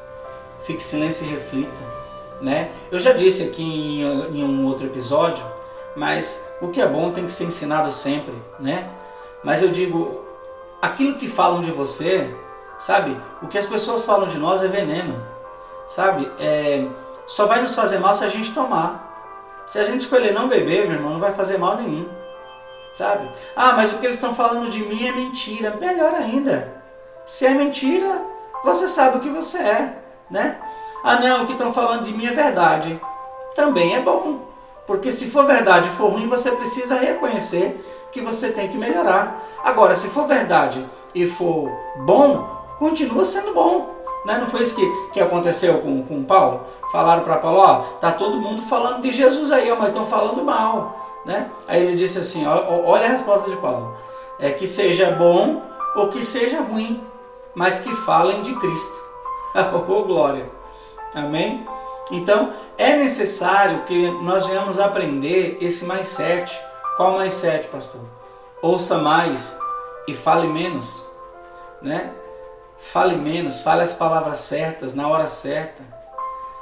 Fique 0.62 0.78
em 0.78 0.86
silêncio 0.86 1.26
e 1.26 1.30
reflita, 1.30 1.72
né? 2.40 2.70
Eu 2.88 3.00
já 3.00 3.12
disse 3.12 3.42
aqui 3.42 3.64
em, 3.64 4.38
em 4.38 4.44
um 4.44 4.64
outro 4.64 4.86
episódio, 4.86 5.44
mas 5.96 6.46
o 6.62 6.68
que 6.68 6.80
é 6.80 6.86
bom 6.86 7.10
tem 7.10 7.24
que 7.24 7.32
ser 7.32 7.46
ensinado 7.46 7.90
sempre, 7.90 8.34
né? 8.60 8.88
Mas 9.42 9.60
eu 9.60 9.70
digo, 9.70 10.24
aquilo 10.80 11.16
que 11.16 11.26
falam 11.26 11.60
de 11.60 11.72
você, 11.72 12.32
sabe? 12.78 13.20
O 13.42 13.48
que 13.48 13.58
as 13.58 13.66
pessoas 13.66 14.04
falam 14.04 14.28
de 14.28 14.38
nós 14.38 14.62
é 14.62 14.68
veneno, 14.68 15.20
sabe? 15.86 16.30
É, 16.38 16.86
só 17.26 17.46
vai 17.46 17.60
nos 17.60 17.74
fazer 17.74 17.98
mal 17.98 18.14
se 18.14 18.24
a 18.24 18.28
gente 18.28 18.54
tomar. 18.54 19.06
Se 19.66 19.78
a 19.78 19.82
gente 19.82 20.00
escolher 20.00 20.32
não 20.32 20.48
beber, 20.48 20.86
meu 20.86 20.96
irmão, 20.96 21.12
não 21.12 21.20
vai 21.20 21.32
fazer 21.32 21.58
mal 21.58 21.76
nenhum 21.76 22.08
sabe? 22.98 23.30
Ah, 23.54 23.74
mas 23.74 23.92
o 23.92 23.98
que 23.98 24.06
eles 24.06 24.16
estão 24.16 24.34
falando 24.34 24.68
de 24.68 24.80
mim 24.80 25.06
é 25.06 25.12
mentira. 25.12 25.76
Melhor 25.80 26.12
ainda. 26.14 26.82
Se 27.24 27.46
é 27.46 27.50
mentira, 27.50 28.22
você 28.64 28.88
sabe 28.88 29.18
o 29.18 29.20
que 29.20 29.28
você 29.28 29.58
é, 29.58 29.98
né? 30.28 30.58
Ah, 31.04 31.20
não, 31.20 31.44
o 31.44 31.46
que 31.46 31.52
estão 31.52 31.72
falando 31.72 32.02
de 32.02 32.12
mim 32.12 32.26
é 32.26 32.32
verdade. 32.32 33.00
Também 33.54 33.94
é 33.94 34.00
bom. 34.00 34.48
Porque 34.84 35.12
se 35.12 35.30
for 35.30 35.46
verdade 35.46 35.88
e 35.88 35.92
for 35.92 36.10
ruim, 36.10 36.26
você 36.26 36.50
precisa 36.50 36.96
reconhecer 36.96 37.78
que 38.10 38.20
você 38.20 38.50
tem 38.50 38.68
que 38.68 38.76
melhorar. 38.76 39.40
Agora, 39.62 39.94
se 39.94 40.08
for 40.08 40.26
verdade 40.26 40.84
e 41.14 41.24
for 41.24 41.70
bom, 41.98 42.57
continua 42.78 43.24
sendo 43.24 43.52
bom. 43.52 43.94
Né? 44.24 44.38
Não 44.38 44.46
foi 44.46 44.60
isso 44.60 44.76
que, 44.76 45.10
que 45.12 45.20
aconteceu 45.20 45.78
com, 45.80 46.02
com 46.02 46.24
Paulo? 46.24 46.62
Falaram 46.90 47.22
para 47.22 47.36
Paulo, 47.36 47.60
ó, 47.60 47.76
tá 48.00 48.12
todo 48.12 48.40
mundo 48.40 48.62
falando 48.62 49.02
de 49.02 49.12
Jesus 49.12 49.50
aí, 49.50 49.70
ó, 49.70 49.76
mas 49.76 49.88
estão 49.88 50.06
falando 50.06 50.42
mal. 50.44 51.06
Né? 51.24 51.50
Aí 51.66 51.82
ele 51.82 51.94
disse 51.94 52.18
assim: 52.18 52.46
olha 52.46 53.06
a 53.06 53.10
resposta 53.10 53.50
de 53.50 53.56
Paulo: 53.56 53.94
é 54.38 54.50
que 54.50 54.66
seja 54.66 55.10
bom 55.10 55.62
ou 55.94 56.08
que 56.08 56.24
seja 56.24 56.60
ruim, 56.60 57.02
mas 57.54 57.80
que 57.80 57.92
falem 57.94 58.42
de 58.42 58.54
Cristo. 58.56 58.98
oh, 59.88 60.02
glória! 60.02 60.48
Amém? 61.14 61.66
Então 62.10 62.52
é 62.76 62.96
necessário 62.96 63.82
que 63.84 64.10
nós 64.22 64.46
venhamos 64.46 64.78
aprender 64.78 65.58
esse 65.60 65.84
mais 65.84 66.08
sete. 66.08 66.58
Qual 66.96 67.12
mais 67.12 67.34
sete, 67.34 67.68
pastor? 67.68 68.00
Ouça 68.62 68.98
mais 68.98 69.58
e 70.06 70.14
fale 70.14 70.46
menos, 70.48 71.06
né? 71.80 72.12
Fale 72.80 73.16
menos, 73.16 73.60
fale 73.60 73.82
as 73.82 73.92
palavras 73.92 74.38
certas 74.38 74.94
na 74.94 75.08
hora 75.08 75.26
certa. 75.26 75.82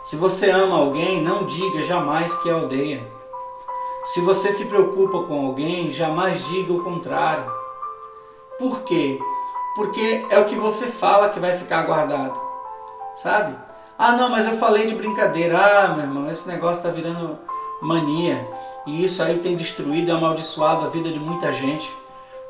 Se 0.02 0.16
você 0.16 0.50
ama 0.50 0.76
alguém, 0.76 1.22
não 1.22 1.44
diga 1.44 1.83
jamais 1.83 2.35
que 2.35 2.50
a 2.50 2.57
odeia. 2.57 3.07
Se 4.05 4.20
você 4.20 4.50
se 4.50 4.66
preocupa 4.66 5.24
com 5.24 5.46
alguém, 5.46 5.90
jamais 5.90 6.46
diga 6.46 6.72
o 6.72 6.83
contrário. 6.83 7.50
Por 8.59 8.83
quê? 8.83 9.18
Porque 9.74 10.24
é 10.31 10.38
o 10.38 10.46
que 10.46 10.55
você 10.57 10.87
fala 10.87 11.29
que 11.29 11.38
vai 11.38 11.57
ficar 11.57 11.83
guardado. 11.83 12.40
Sabe? 13.14 13.57
Ah, 13.98 14.12
não, 14.12 14.31
mas 14.31 14.46
eu 14.46 14.57
falei 14.59 14.87
de 14.87 14.94
brincadeira. 14.94 15.59
Ah, 15.59 15.88
meu 15.88 16.05
irmão, 16.05 16.31
esse 16.31 16.48
negócio 16.48 16.81
está 16.81 16.90
virando 16.90 17.38
mania. 17.83 18.48
E 18.87 19.02
isso 19.05 19.22
aí 19.22 19.38
tem 19.38 19.57
destruído 19.57 20.09
e 20.09 20.12
amaldiçoado 20.12 20.87
a 20.87 20.88
vida 20.88 21.11
de 21.11 21.18
muita 21.18 21.50
gente. 21.52 21.92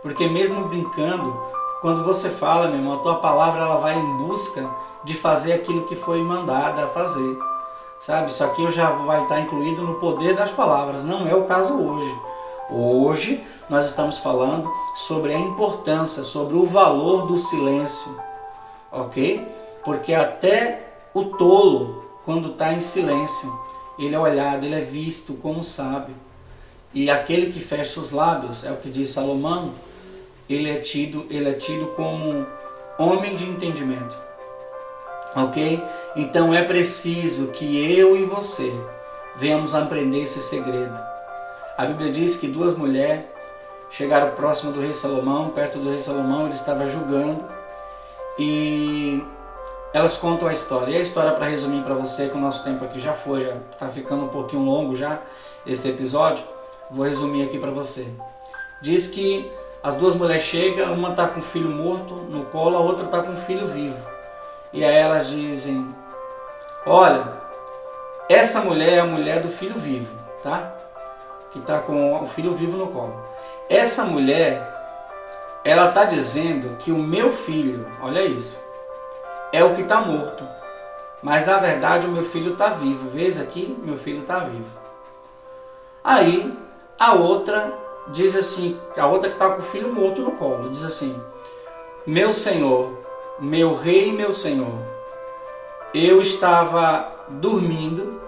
Porque 0.03 0.29
mesmo 0.29 0.67
brincando, 0.67 1.41
quando 1.81 2.03
você 2.03 2.31
fala, 2.31 2.69
meu 2.69 2.77
irmão, 2.77 2.95
a 2.95 3.03
tua 3.03 3.17
palavra 3.17 3.63
ela 3.63 3.77
vai 3.77 3.99
em 3.99 4.17
busca 4.17 4.69
de 5.05 5.15
fazer 5.15 5.53
aquilo 5.53 5.85
que 5.85 5.95
foi 5.95 6.21
mandada 6.21 6.85
a 6.85 6.89
fazer. 6.89 7.39
Sabe? 7.99 8.31
Isso 8.31 8.45
aqui 8.45 8.69
já 8.71 8.91
vai 8.91 9.23
estar 9.23 9.41
incluído 9.41 9.83
no 9.83 9.95
poder 9.95 10.35
das 10.35 10.51
palavras. 10.51 11.05
Não 11.05 11.27
é 11.27 11.35
o 11.35 11.45
caso 11.45 11.81
hoje. 11.81 12.19
Hoje 12.71 13.45
nós 13.71 13.87
estamos 13.87 14.19
falando 14.19 14.71
sobre 14.95 15.33
a 15.33 15.39
importância, 15.39 16.25
sobre 16.25 16.57
o 16.57 16.67
valor 16.67 17.27
do 17.27 17.39
silêncio. 17.39 18.17
Ok? 18.91 19.47
Porque 19.85 20.13
até 20.13 20.99
o 21.15 21.25
tolo, 21.25 22.05
quando 22.25 22.49
está 22.49 22.73
em 22.73 22.81
silêncio, 22.81 23.53
ele 23.99 24.15
é 24.15 24.19
olhado, 24.19 24.65
ele 24.65 24.75
é 24.75 24.81
visto 24.81 25.35
como 25.35 25.63
sábio. 25.63 26.15
E 26.93 27.11
aquele 27.11 27.53
que 27.53 27.61
fecha 27.61 28.01
os 28.01 28.11
lábios, 28.11 28.65
é 28.65 28.73
o 28.73 28.77
que 28.77 28.91
diz 28.91 29.11
Salomão, 29.11 29.73
ele 30.49 30.71
é 30.71 30.77
tido, 30.77 31.27
ele 31.31 31.49
é 31.49 31.53
tido 31.53 31.89
como 31.89 32.47
homem 32.99 33.35
de 33.35 33.49
entendimento. 33.49 34.17
OK? 35.35 35.83
Então 36.17 36.55
é 36.55 36.63
preciso 36.63 37.49
que 37.49 37.99
eu 37.99 38.17
e 38.17 38.23
você 38.25 38.73
venhamos 39.37 39.75
aprender 39.75 40.23
esse 40.23 40.41
segredo. 40.41 40.99
A 41.77 41.85
Bíblia 41.85 42.11
diz 42.11 42.37
que 42.37 42.49
duas 42.49 42.75
mulheres 42.75 43.25
chegaram 43.91 44.31
próximo 44.31 44.73
do 44.73 44.81
rei 44.81 44.93
Salomão, 44.93 45.51
perto 45.51 45.79
do 45.79 45.91
rei 45.91 46.01
Salomão, 46.01 46.47
ele 46.47 46.55
estava 46.55 46.87
julgando 46.87 47.45
e 48.39 49.23
elas 49.93 50.17
contam 50.17 50.49
a 50.49 50.53
história. 50.53 50.93
E 50.93 50.97
a 50.97 51.01
história 51.01 51.33
para 51.33 51.47
resumir 51.47 51.83
para 51.83 51.95
você 51.95 52.29
que 52.29 52.37
o 52.37 52.41
nosso 52.41 52.65
tempo 52.65 52.85
aqui 52.85 52.99
já 52.99 53.13
foi, 53.13 53.41
já 53.41 53.57
está 53.71 53.89
ficando 53.89 54.25
um 54.25 54.29
pouquinho 54.29 54.63
longo 54.63 54.97
já 54.97 55.21
esse 55.67 55.89
episódio. 55.89 56.45
Vou 56.91 57.05
resumir 57.05 57.43
aqui 57.43 57.59
para 57.59 57.71
você. 57.71 58.07
Diz 58.81 59.07
que 59.07 59.51
as 59.83 59.95
duas 59.95 60.15
mulheres 60.15 60.43
chegam, 60.43 60.93
uma 60.93 61.11
está 61.11 61.29
com 61.29 61.41
o 61.41 61.43
filho 61.43 61.71
morto 61.71 62.15
no 62.15 62.45
colo, 62.47 62.77
a 62.77 62.81
outra 62.81 63.05
está 63.05 63.23
com 63.23 63.33
o 63.33 63.37
filho 63.37 63.67
vivo. 63.67 64.07
E 64.73 64.85
aí 64.85 64.97
elas 64.97 65.29
dizem: 65.29 65.95
Olha, 66.85 67.29
essa 68.29 68.61
mulher 68.61 68.95
é 68.95 69.01
a 69.01 69.05
mulher 69.05 69.41
do 69.41 69.49
filho 69.49 69.75
vivo, 69.75 70.13
tá? 70.43 70.73
Que 71.51 71.59
está 71.59 71.79
com 71.79 72.21
o 72.21 72.27
filho 72.27 72.53
vivo 72.53 72.77
no 72.77 72.89
colo. 72.89 73.15
Essa 73.69 74.05
mulher, 74.05 74.67
ela 75.65 75.89
está 75.89 76.05
dizendo 76.05 76.77
que 76.79 76.91
o 76.91 76.99
meu 76.99 77.31
filho, 77.31 77.87
olha 78.03 78.25
isso, 78.25 78.59
é 79.53 79.65
o 79.65 79.75
que 79.75 79.83
está 79.83 80.01
morto. 80.01 80.47
Mas 81.23 81.47
na 81.47 81.57
verdade 81.57 82.07
o 82.07 82.11
meu 82.11 82.23
filho 82.23 82.53
está 82.53 82.69
vivo. 82.69 83.09
Veja 83.11 83.43
aqui, 83.43 83.77
meu 83.83 83.97
filho 83.97 84.21
está 84.21 84.41
vivo. 84.41 84.79
Aí 86.05 86.57
a 86.99 87.15
outra 87.15 87.73
diz 88.09 88.35
assim, 88.35 88.79
a 88.97 89.07
outra 89.07 89.29
que 89.29 89.35
está 89.35 89.51
com 89.51 89.59
o 89.59 89.65
filho 89.65 89.93
morto 89.93 90.23
no 90.23 90.33
colo, 90.33 90.69
diz 90.69 90.85
assim: 90.85 91.21
Meu 92.07 92.33
Senhor, 92.33 92.93
meu 93.39 93.75
Rei, 93.75 94.13
meu 94.13 94.33
Senhor, 94.33 94.73
eu 95.93 96.21
estava 96.21 97.13
dormindo 97.29 98.21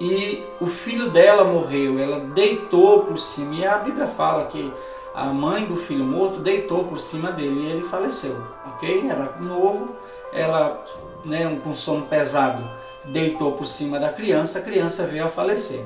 e 0.00 0.44
o 0.60 0.66
filho 0.66 1.10
dela 1.10 1.44
morreu. 1.44 1.98
Ela 1.98 2.20
deitou 2.20 3.04
por 3.04 3.18
cima. 3.18 3.54
E 3.54 3.66
a 3.66 3.78
Bíblia 3.78 4.06
fala 4.06 4.44
que 4.44 4.72
a 5.14 5.26
mãe 5.26 5.64
do 5.64 5.76
filho 5.76 6.04
morto 6.04 6.40
deitou 6.40 6.84
por 6.84 6.98
cima 6.98 7.30
dele 7.30 7.60
e 7.60 7.70
ele 7.70 7.82
faleceu, 7.82 8.36
ok? 8.66 9.08
Era 9.08 9.36
novo, 9.40 9.90
ela, 10.32 10.82
né, 11.24 11.60
com 11.62 11.72
sono 11.72 12.02
pesado, 12.06 12.68
deitou 13.04 13.52
por 13.52 13.64
cima 13.64 13.98
da 14.00 14.08
criança, 14.08 14.58
a 14.58 14.62
criança 14.62 15.06
veio 15.06 15.26
a 15.26 15.28
falecer. 15.28 15.84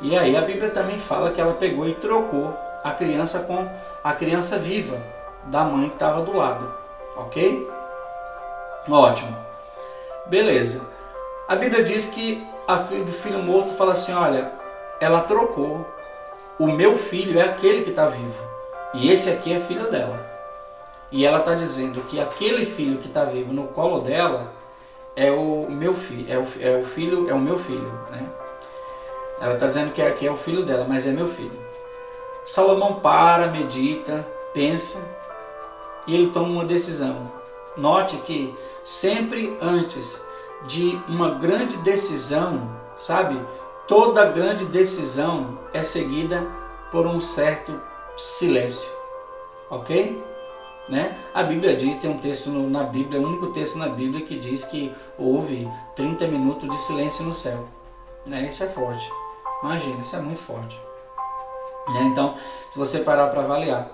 E 0.00 0.16
aí 0.16 0.36
a 0.36 0.40
Bíblia 0.40 0.70
também 0.70 0.98
fala 0.98 1.30
que 1.30 1.40
ela 1.40 1.54
pegou 1.54 1.86
e 1.88 1.94
trocou 1.94 2.56
a 2.82 2.90
criança 2.90 3.40
com 3.40 3.68
a 4.02 4.12
criança 4.12 4.58
viva 4.58 5.00
da 5.44 5.64
mãe 5.64 5.88
que 5.88 5.94
estava 5.94 6.22
do 6.22 6.36
lado. 6.36 6.72
Ok? 7.16 7.68
Ótimo. 8.90 9.36
Beleza. 10.26 10.86
A 11.48 11.56
Bíblia 11.56 11.82
diz 11.82 12.06
que 12.06 12.46
a 12.66 12.78
filha 12.78 13.04
do 13.04 13.12
filho 13.12 13.38
morto 13.38 13.74
fala 13.74 13.92
assim: 13.92 14.12
olha, 14.12 14.52
ela 15.00 15.22
trocou. 15.22 15.86
O 16.58 16.68
meu 16.68 16.96
filho 16.96 17.38
é 17.38 17.44
aquele 17.44 17.82
que 17.82 17.90
está 17.90 18.06
vivo. 18.06 18.44
E 18.94 19.10
esse 19.10 19.30
aqui 19.30 19.52
é 19.52 19.58
filho 19.58 19.90
dela. 19.90 20.24
E 21.10 21.26
ela 21.26 21.38
está 21.38 21.54
dizendo 21.54 22.02
que 22.02 22.20
aquele 22.20 22.64
filho 22.64 22.98
que 22.98 23.08
está 23.08 23.24
vivo 23.24 23.52
no 23.52 23.68
colo 23.68 24.00
dela 24.00 24.52
é 25.16 25.30
o 25.30 25.68
meu 25.68 25.94
filho, 25.94 26.26
é 26.28 26.38
o, 26.38 26.46
é 26.60 26.78
o 26.78 26.82
filho, 26.82 27.28
é 27.28 27.34
o 27.34 27.38
meu 27.38 27.58
filho, 27.58 27.92
né? 28.10 28.26
Ela 29.40 29.54
está 29.54 29.66
dizendo 29.66 29.92
que 29.92 30.00
aqui 30.00 30.26
é 30.26 30.30
o 30.30 30.36
filho 30.36 30.64
dela, 30.64 30.86
mas 30.88 31.06
é 31.06 31.10
meu 31.10 31.28
filho. 31.28 31.58
Salomão 32.44 33.00
para, 33.00 33.48
medita, 33.48 34.26
pensa 34.52 35.00
e 36.06 36.14
ele 36.14 36.30
toma 36.30 36.48
uma 36.48 36.64
decisão. 36.64 37.30
Note 37.76 38.16
que 38.18 38.54
sempre 38.84 39.56
antes 39.60 40.24
de 40.66 41.00
uma 41.08 41.30
grande 41.30 41.76
decisão, 41.78 42.70
sabe? 42.96 43.40
Toda 43.88 44.30
grande 44.30 44.66
decisão 44.66 45.58
é 45.72 45.82
seguida 45.82 46.46
por 46.90 47.06
um 47.06 47.20
certo 47.20 47.80
silêncio, 48.16 48.92
ok? 49.68 50.22
Né? 50.88 51.18
A 51.32 51.42
Bíblia 51.42 51.76
diz, 51.76 51.96
tem 51.96 52.10
um 52.10 52.18
texto 52.18 52.50
na 52.50 52.84
Bíblia, 52.84 53.20
o 53.20 53.24
único 53.24 53.48
texto 53.48 53.78
na 53.78 53.88
Bíblia 53.88 54.24
que 54.24 54.38
diz 54.38 54.64
que 54.64 54.92
houve 55.18 55.68
30 55.96 56.26
minutos 56.28 56.68
de 56.68 56.76
silêncio 56.78 57.24
no 57.24 57.32
céu. 57.32 57.66
Né? 58.26 58.46
Isso 58.48 58.62
é 58.62 58.68
forte. 58.68 59.10
Imagina, 59.64 59.98
isso 59.98 60.14
é 60.14 60.18
muito 60.20 60.40
forte. 60.40 60.78
Né? 61.88 62.02
Então, 62.02 62.34
se 62.70 62.78
você 62.78 62.98
parar 62.98 63.28
para 63.28 63.40
avaliar. 63.40 63.88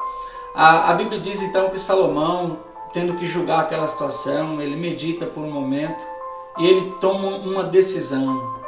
A, 0.53 0.91
a 0.91 0.95
Bíblia 0.95 1.21
diz 1.21 1.43
então 1.43 1.71
que 1.71 1.79
Salomão, 1.79 2.59
tendo 2.93 3.15
que 3.15 3.25
julgar 3.25 3.61
aquela 3.61 3.87
situação, 3.87 4.61
ele 4.61 4.75
medita 4.75 5.27
por 5.27 5.45
um 5.45 5.51
momento 5.51 6.05
e 6.59 6.67
ele 6.67 6.97
toma 7.01 7.37
uma 7.37 7.63
decisão. 7.63 8.59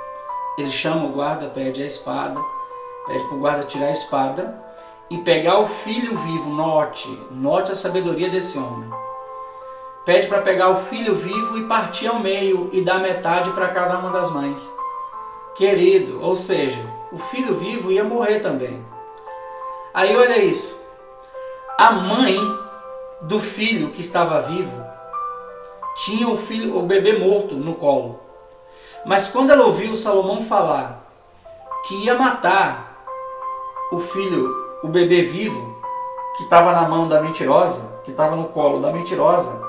Ele 0.56 0.70
chama 0.70 1.06
o 1.06 1.08
guarda, 1.08 1.48
pede 1.48 1.82
a 1.82 1.86
espada, 1.86 2.40
pede 3.08 3.24
para 3.24 3.34
o 3.34 3.40
guarda 3.40 3.64
tirar 3.64 3.86
a 3.86 3.90
espada 3.90 4.54
e 5.10 5.18
pegar 5.18 5.58
o 5.58 5.66
filho 5.66 6.16
vivo, 6.16 6.50
note, 6.50 7.08
note 7.32 7.72
a 7.72 7.74
sabedoria 7.74 8.28
desse 8.28 8.56
homem. 8.56 8.88
Pede 10.04 10.28
para 10.28 10.40
pegar 10.40 10.68
o 10.68 10.76
filho 10.76 11.16
vivo 11.16 11.58
e 11.58 11.66
partir 11.66 12.06
ao 12.06 12.20
meio 12.20 12.70
e 12.72 12.80
dar 12.80 13.00
metade 13.00 13.50
para 13.50 13.68
cada 13.68 13.98
uma 13.98 14.10
das 14.10 14.30
mães 14.30 14.70
querido, 15.54 16.20
ou 16.22 16.34
seja, 16.34 16.82
o 17.12 17.18
filho 17.18 17.54
vivo 17.54 17.92
ia 17.92 18.02
morrer 18.02 18.40
também. 18.40 18.84
Aí 19.92 20.16
olha 20.16 20.42
isso. 20.42 20.80
A 21.78 21.92
mãe 21.92 22.38
do 23.20 23.38
filho 23.38 23.90
que 23.90 24.00
estava 24.00 24.40
vivo 24.40 24.82
tinha 25.94 26.28
o 26.28 26.36
filho, 26.36 26.78
o 26.78 26.82
bebê 26.82 27.18
morto 27.18 27.54
no 27.54 27.74
colo. 27.74 28.18
Mas 29.04 29.28
quando 29.28 29.50
ela 29.50 29.64
ouviu 29.64 29.94
Salomão 29.94 30.40
falar 30.40 31.06
que 31.86 31.94
ia 32.04 32.14
matar 32.14 33.04
o 33.90 33.98
filho, 33.98 34.78
o 34.82 34.88
bebê 34.88 35.22
vivo, 35.22 35.76
que 36.36 36.44
estava 36.44 36.72
na 36.72 36.88
mão 36.88 37.08
da 37.08 37.20
mentirosa, 37.20 38.00
que 38.04 38.10
estava 38.10 38.34
no 38.34 38.46
colo 38.46 38.80
da 38.80 38.90
mentirosa, 38.90 39.62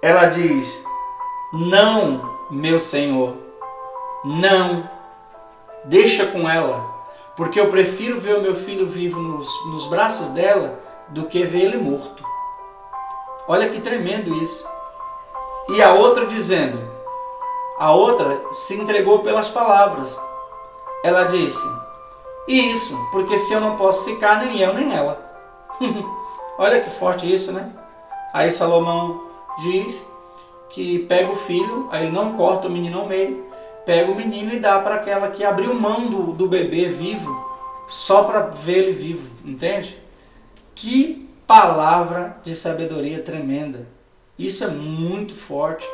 ela 0.00 0.26
diz: 0.26 0.84
Não, 1.52 2.36
meu 2.50 2.78
senhor, 2.78 3.34
não, 4.24 4.88
deixa 5.84 6.26
com 6.26 6.48
ela, 6.48 6.84
porque 7.36 7.60
eu 7.60 7.68
prefiro 7.68 8.20
ver 8.20 8.36
o 8.36 8.42
meu 8.42 8.54
filho 8.54 8.86
vivo 8.86 9.20
nos, 9.20 9.48
nos 9.66 9.86
braços 9.86 10.28
dela 10.28 10.78
do 11.08 11.26
que 11.26 11.44
ver 11.44 11.62
ele 11.62 11.76
morto. 11.76 12.24
Olha 13.48 13.68
que 13.68 13.80
tremendo 13.80 14.34
isso. 14.42 14.66
E 15.68 15.82
a 15.82 15.92
outra 15.92 16.26
dizendo, 16.26 16.78
a 17.78 17.92
outra 17.92 18.40
se 18.50 18.80
entregou 18.80 19.20
pelas 19.20 19.50
palavras. 19.50 20.20
Ela 21.04 21.24
disse: 21.24 21.66
Isso, 22.46 22.96
porque 23.10 23.36
se 23.36 23.52
eu 23.52 23.60
não 23.60 23.76
posso 23.76 24.04
ficar, 24.04 24.44
nem 24.44 24.60
eu 24.60 24.72
nem 24.72 24.94
ela. 24.94 25.20
Olha 26.58 26.80
que 26.80 26.90
forte 26.90 27.30
isso, 27.30 27.52
né? 27.52 27.72
Aí 28.32 28.50
Salomão 28.50 29.24
diz 29.58 30.08
que 30.70 31.00
pega 31.00 31.30
o 31.30 31.36
filho, 31.36 31.88
aí 31.90 32.04
ele 32.04 32.12
não 32.12 32.32
corta 32.34 32.68
o 32.68 32.70
menino 32.70 33.00
ao 33.00 33.06
meio, 33.06 33.44
pega 33.84 34.10
o 34.10 34.14
menino 34.14 34.52
e 34.52 34.58
dá 34.58 34.78
para 34.78 34.96
aquela 34.96 35.28
que 35.28 35.44
abriu 35.44 35.74
mão 35.74 36.08
do, 36.08 36.32
do 36.32 36.48
bebê 36.48 36.88
vivo 36.88 37.50
só 37.88 38.24
para 38.24 38.42
ver 38.42 38.78
ele 38.78 38.92
vivo, 38.92 39.30
entende? 39.44 40.00
Que 40.74 41.28
palavra 41.46 42.36
de 42.42 42.54
sabedoria 42.54 43.22
tremenda. 43.22 43.86
Isso 44.38 44.64
é 44.64 44.68
muito 44.68 45.34
forte. 45.34 45.86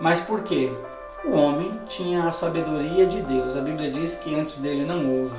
Mas 0.00 0.18
por 0.18 0.42
quê? 0.42 0.72
O 1.24 1.36
homem 1.36 1.80
tinha 1.86 2.24
a 2.24 2.32
sabedoria 2.32 3.06
de 3.06 3.20
Deus. 3.22 3.56
A 3.56 3.60
Bíblia 3.60 3.90
diz 3.90 4.16
que 4.16 4.34
antes 4.34 4.58
dele 4.58 4.84
não 4.84 5.08
houve 5.08 5.36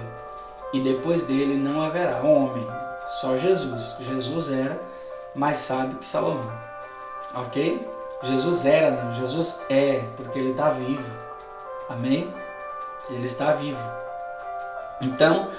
e 0.73 0.79
depois 0.79 1.21
dele 1.23 1.55
não 1.55 1.81
haverá 1.81 2.21
homem, 2.21 2.65
só 3.07 3.37
Jesus. 3.37 3.95
Jesus 3.99 4.49
era 4.49 4.79
mais 5.35 5.59
sábio 5.59 5.97
que 5.97 6.05
Salomão. 6.05 6.51
Ok? 7.35 7.85
Jesus 8.23 8.65
era, 8.65 8.91
não. 8.91 9.11
Jesus 9.11 9.61
é, 9.69 10.03
porque 10.15 10.39
ele 10.39 10.51
está 10.51 10.69
vivo. 10.69 11.22
Amém? 11.89 12.33
Ele 13.09 13.25
está 13.25 13.51
vivo. 13.51 13.83
Então, 15.01 15.49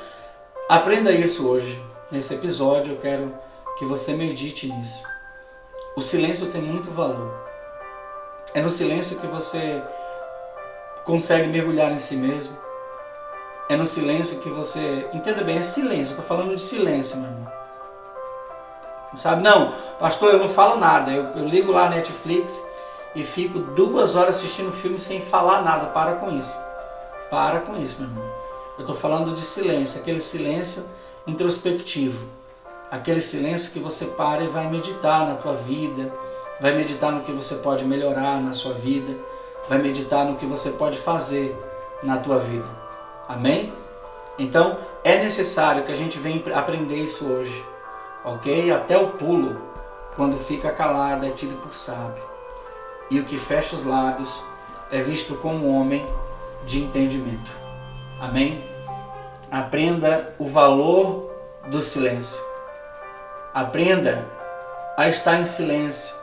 aprenda 0.68 1.10
isso 1.12 1.48
hoje. 1.48 1.82
Nesse 2.10 2.34
episódio, 2.34 2.94
eu 2.94 2.98
quero 2.98 3.34
que 3.78 3.84
você 3.84 4.14
medite 4.14 4.70
nisso. 4.72 5.04
O 5.96 6.02
silêncio 6.02 6.50
tem 6.50 6.62
muito 6.62 6.90
valor. 6.90 7.32
É 8.54 8.60
no 8.60 8.70
silêncio 8.70 9.18
que 9.18 9.26
você 9.26 9.82
consegue 11.04 11.48
mergulhar 11.48 11.92
em 11.92 11.98
si 11.98 12.16
mesmo. 12.16 12.56
É 13.68 13.76
no 13.76 13.86
silêncio 13.86 14.40
que 14.40 14.48
você. 14.48 15.08
Entenda 15.12 15.42
bem, 15.42 15.58
é 15.58 15.62
silêncio. 15.62 16.14
Eu 16.14 16.20
estou 16.20 16.24
falando 16.24 16.54
de 16.54 16.62
silêncio, 16.62 17.18
meu 17.18 17.30
irmão. 17.30 17.52
Sabe? 19.16 19.42
Não, 19.42 19.72
pastor, 19.98 20.32
eu 20.32 20.38
não 20.38 20.48
falo 20.48 20.78
nada. 20.78 21.10
Eu, 21.10 21.24
eu 21.36 21.44
ligo 21.46 21.72
lá 21.72 21.88
Netflix 21.88 22.60
e 23.14 23.22
fico 23.22 23.58
duas 23.58 24.16
horas 24.16 24.36
assistindo 24.36 24.72
filme 24.72 24.98
sem 24.98 25.20
falar 25.20 25.62
nada. 25.62 25.86
Para 25.86 26.16
com 26.16 26.30
isso. 26.30 26.58
Para 27.30 27.60
com 27.60 27.76
isso, 27.76 28.00
meu 28.00 28.08
irmão. 28.08 28.24
Eu 28.76 28.80
estou 28.80 28.96
falando 28.96 29.32
de 29.32 29.40
silêncio, 29.40 30.00
aquele 30.00 30.18
silêncio 30.18 30.84
introspectivo, 31.26 32.26
aquele 32.90 33.20
silêncio 33.20 33.72
que 33.72 33.78
você 33.78 34.06
para 34.06 34.42
e 34.42 34.48
vai 34.48 34.68
meditar 34.68 35.26
na 35.28 35.36
tua 35.36 35.54
vida, 35.54 36.12
vai 36.60 36.74
meditar 36.74 37.12
no 37.12 37.20
que 37.20 37.30
você 37.30 37.56
pode 37.56 37.84
melhorar 37.84 38.40
na 38.40 38.52
sua 38.52 38.74
vida, 38.74 39.16
vai 39.68 39.78
meditar 39.78 40.24
no 40.24 40.36
que 40.36 40.44
você 40.44 40.70
pode 40.72 40.98
fazer 40.98 41.56
na 42.02 42.16
tua 42.16 42.38
vida. 42.38 42.68
Amém? 43.28 43.72
Então 44.38 44.76
é 45.04 45.16
necessário 45.16 45.84
que 45.84 45.92
a 45.92 45.96
gente 45.96 46.18
venha 46.18 46.42
aprender 46.56 46.96
isso 46.96 47.26
hoje, 47.26 47.64
ok? 48.24 48.72
Até 48.72 48.98
o 48.98 49.10
pulo, 49.12 49.56
quando 50.16 50.36
fica 50.36 50.72
calado, 50.72 51.24
é 51.24 51.30
tido 51.30 51.60
por 51.60 51.72
sábio. 51.72 52.33
E 53.10 53.20
o 53.20 53.24
que 53.24 53.36
fecha 53.36 53.74
os 53.74 53.84
lábios 53.84 54.42
é 54.90 54.98
visto 54.98 55.34
como 55.36 55.68
homem 55.68 56.06
de 56.64 56.82
entendimento. 56.82 57.50
Amém? 58.20 58.64
Aprenda 59.50 60.34
o 60.38 60.46
valor 60.46 61.30
do 61.66 61.80
silêncio. 61.82 62.40
Aprenda 63.52 64.26
a 64.96 65.08
estar 65.08 65.38
em 65.38 65.44
silêncio. 65.44 66.14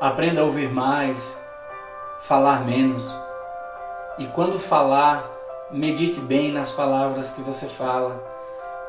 Aprenda 0.00 0.40
a 0.40 0.44
ouvir 0.44 0.70
mais, 0.70 1.36
falar 2.20 2.64
menos. 2.64 3.14
E 4.18 4.26
quando 4.26 4.58
falar, 4.58 5.28
medite 5.70 6.20
bem 6.20 6.52
nas 6.52 6.70
palavras 6.70 7.30
que 7.30 7.42
você 7.42 7.66
fala. 7.66 8.22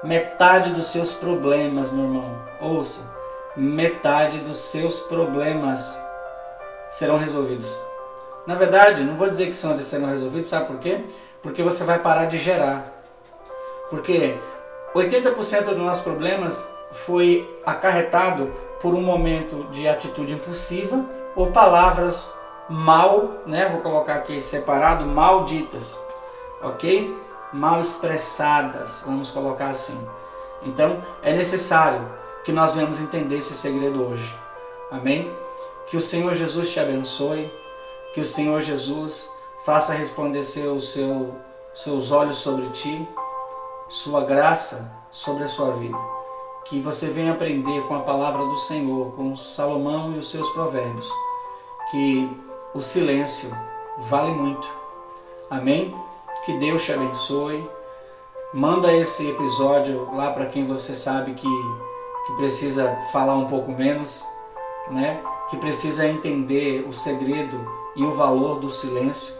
Metade 0.04 0.72
dos 0.72 0.88
seus 0.88 1.14
problemas, 1.14 1.92
meu 1.92 2.06
irmão, 2.06 2.42
ouça, 2.60 3.14
metade 3.56 4.40
dos 4.40 4.58
seus 4.58 5.00
problemas 5.02 6.00
serão 6.92 7.18
resolvidos. 7.18 7.80
Na 8.46 8.54
verdade, 8.54 9.04
não 9.04 9.16
vou 9.16 9.30
dizer 9.30 9.48
que 9.48 9.56
são, 9.56 9.76
serão 9.78 10.10
resolvidos, 10.10 10.50
sabe 10.50 10.68
por 10.68 10.78
quê? 10.78 11.04
Porque 11.42 11.64
você 11.64 11.84
vai 11.86 11.98
parar 11.98 12.26
de 12.26 12.38
gerar. 12.38 13.02
Porque 13.89 14.38
80% 14.94 15.64
dos 15.64 15.78
nossos 15.78 16.04
problemas 16.04 16.70
foi 16.92 17.50
acarretado 17.66 18.52
por 18.82 18.94
um 18.94 19.02
momento 19.02 19.64
de 19.72 19.88
atitude 19.88 20.34
impulsiva 20.34 21.06
ou 21.36 21.52
palavras 21.52 22.30
mal, 22.70 23.42
né? 23.46 23.70
Vou 23.70 23.82
colocar 23.82 24.16
aqui 24.16 24.42
separado, 24.42 25.06
malditas, 25.06 26.04
ok? 26.62 27.16
Mal 27.54 27.80
expressadas, 27.80 29.04
vamos 29.06 29.30
colocar 29.30 29.68
assim. 29.68 30.00
Então 30.64 31.02
é 31.24 31.32
necessário 31.34 32.02
que 32.44 32.52
nós 32.52 32.74
venhamos 32.74 33.00
entender 33.00 33.38
esse 33.38 33.54
segredo 33.54 34.04
hoje. 34.04 34.36
Amém? 34.92 35.32
Que 35.92 35.98
o 35.98 36.02
Senhor 36.02 36.34
Jesus 36.34 36.72
te 36.72 36.80
abençoe, 36.80 37.52
que 38.14 38.22
o 38.22 38.26
Senhor 38.26 38.62
Jesus 38.62 39.30
faça 39.66 39.94
resplandecer 39.94 40.72
os 40.72 40.94
seu, 40.94 41.36
seus 41.74 42.14
olhos 42.14 42.38
sobre 42.38 42.70
ti, 42.70 43.06
sua 43.89 44.24
graça 44.24 44.89
sobre 45.12 45.44
a 45.44 45.50
sua 45.50 45.72
vida. 45.72 45.98
Que 46.64 46.80
você 46.80 47.10
venha 47.10 47.34
aprender 47.34 47.82
com 47.89 47.96
a 47.96 48.04
palavra 48.04 48.46
do 48.46 48.56
Senhor, 48.56 49.12
com 49.18 49.36
Salomão 49.36 50.14
e 50.16 50.20
os 50.20 50.30
seus 50.32 50.50
provérbios, 50.52 51.12
que 51.92 52.38
o 52.74 52.82
silêncio 52.82 53.52
vale 53.98 54.32
muito. 54.32 54.70
Amém? 55.50 55.94
Que 56.46 56.54
Deus 56.54 56.86
te 56.86 56.94
abençoe. 56.94 57.70
Manda 58.54 58.94
esse 58.94 59.30
episódio 59.30 60.08
lá 60.16 60.32
para 60.32 60.46
quem 60.46 60.66
você 60.66 60.96
sabe 60.96 61.34
que, 61.34 61.48
que 62.28 62.34
precisa 62.38 62.98
falar 63.12 63.36
um 63.36 63.48
pouco 63.48 63.74
menos, 63.74 64.26
né? 64.89 65.22
Que 65.52 65.58
precisa 65.58 66.08
entender 66.08 66.88
o 66.89 66.93
segredo 66.93 67.60
e 67.95 68.04
o 68.04 68.12
valor 68.12 68.60
do 68.60 68.72
silêncio 68.72 69.36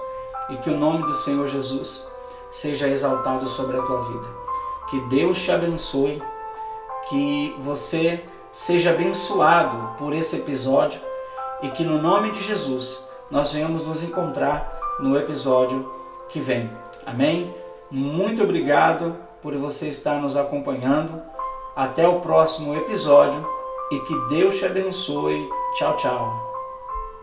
e 0.50 0.58
que 0.58 0.70
o 0.70 0.78
nome 0.78 1.06
do 1.06 1.16
Senhor 1.16 1.48
Jesus 1.48 2.08
seja 2.52 2.88
exaltado 2.88 3.48
sobre 3.48 3.78
a 3.78 3.82
tua 3.82 4.02
vida. 4.02 4.28
Que 4.90 5.00
Deus 5.08 5.42
te 5.42 5.52
abençoe, 5.52 6.22
que 7.08 7.56
você 7.60 8.24
seja 8.52 8.90
abençoado 8.90 9.96
por 9.98 10.14
esse 10.14 10.36
episódio 10.36 11.00
e 11.62 11.70
que 11.70 11.84
no 11.84 12.02
nome 12.02 12.32
de 12.32 12.44
Jesus 12.44 13.08
nós 13.30 13.54
venhamos 13.54 13.88
nos 13.88 14.04
encontrar 14.04 14.78
no 15.00 15.18
episódio 15.18 15.90
que 16.28 16.42
vem. 16.42 16.70
Amém? 17.06 17.56
Muito 17.90 18.44
obrigado 18.44 19.16
por 19.42 19.56
você 19.56 19.88
estar 19.88 20.22
nos 20.22 20.36
acompanhando. 20.36 21.22
Até 21.76 22.06
o 22.08 22.20
próximo 22.20 22.76
episódio 22.76 23.48
e 23.92 24.00
que 24.00 24.28
Deus 24.30 24.58
te 24.58 24.66
abençoe. 24.66 25.61
Tchau, 25.74 25.96
tchau. 25.96 26.51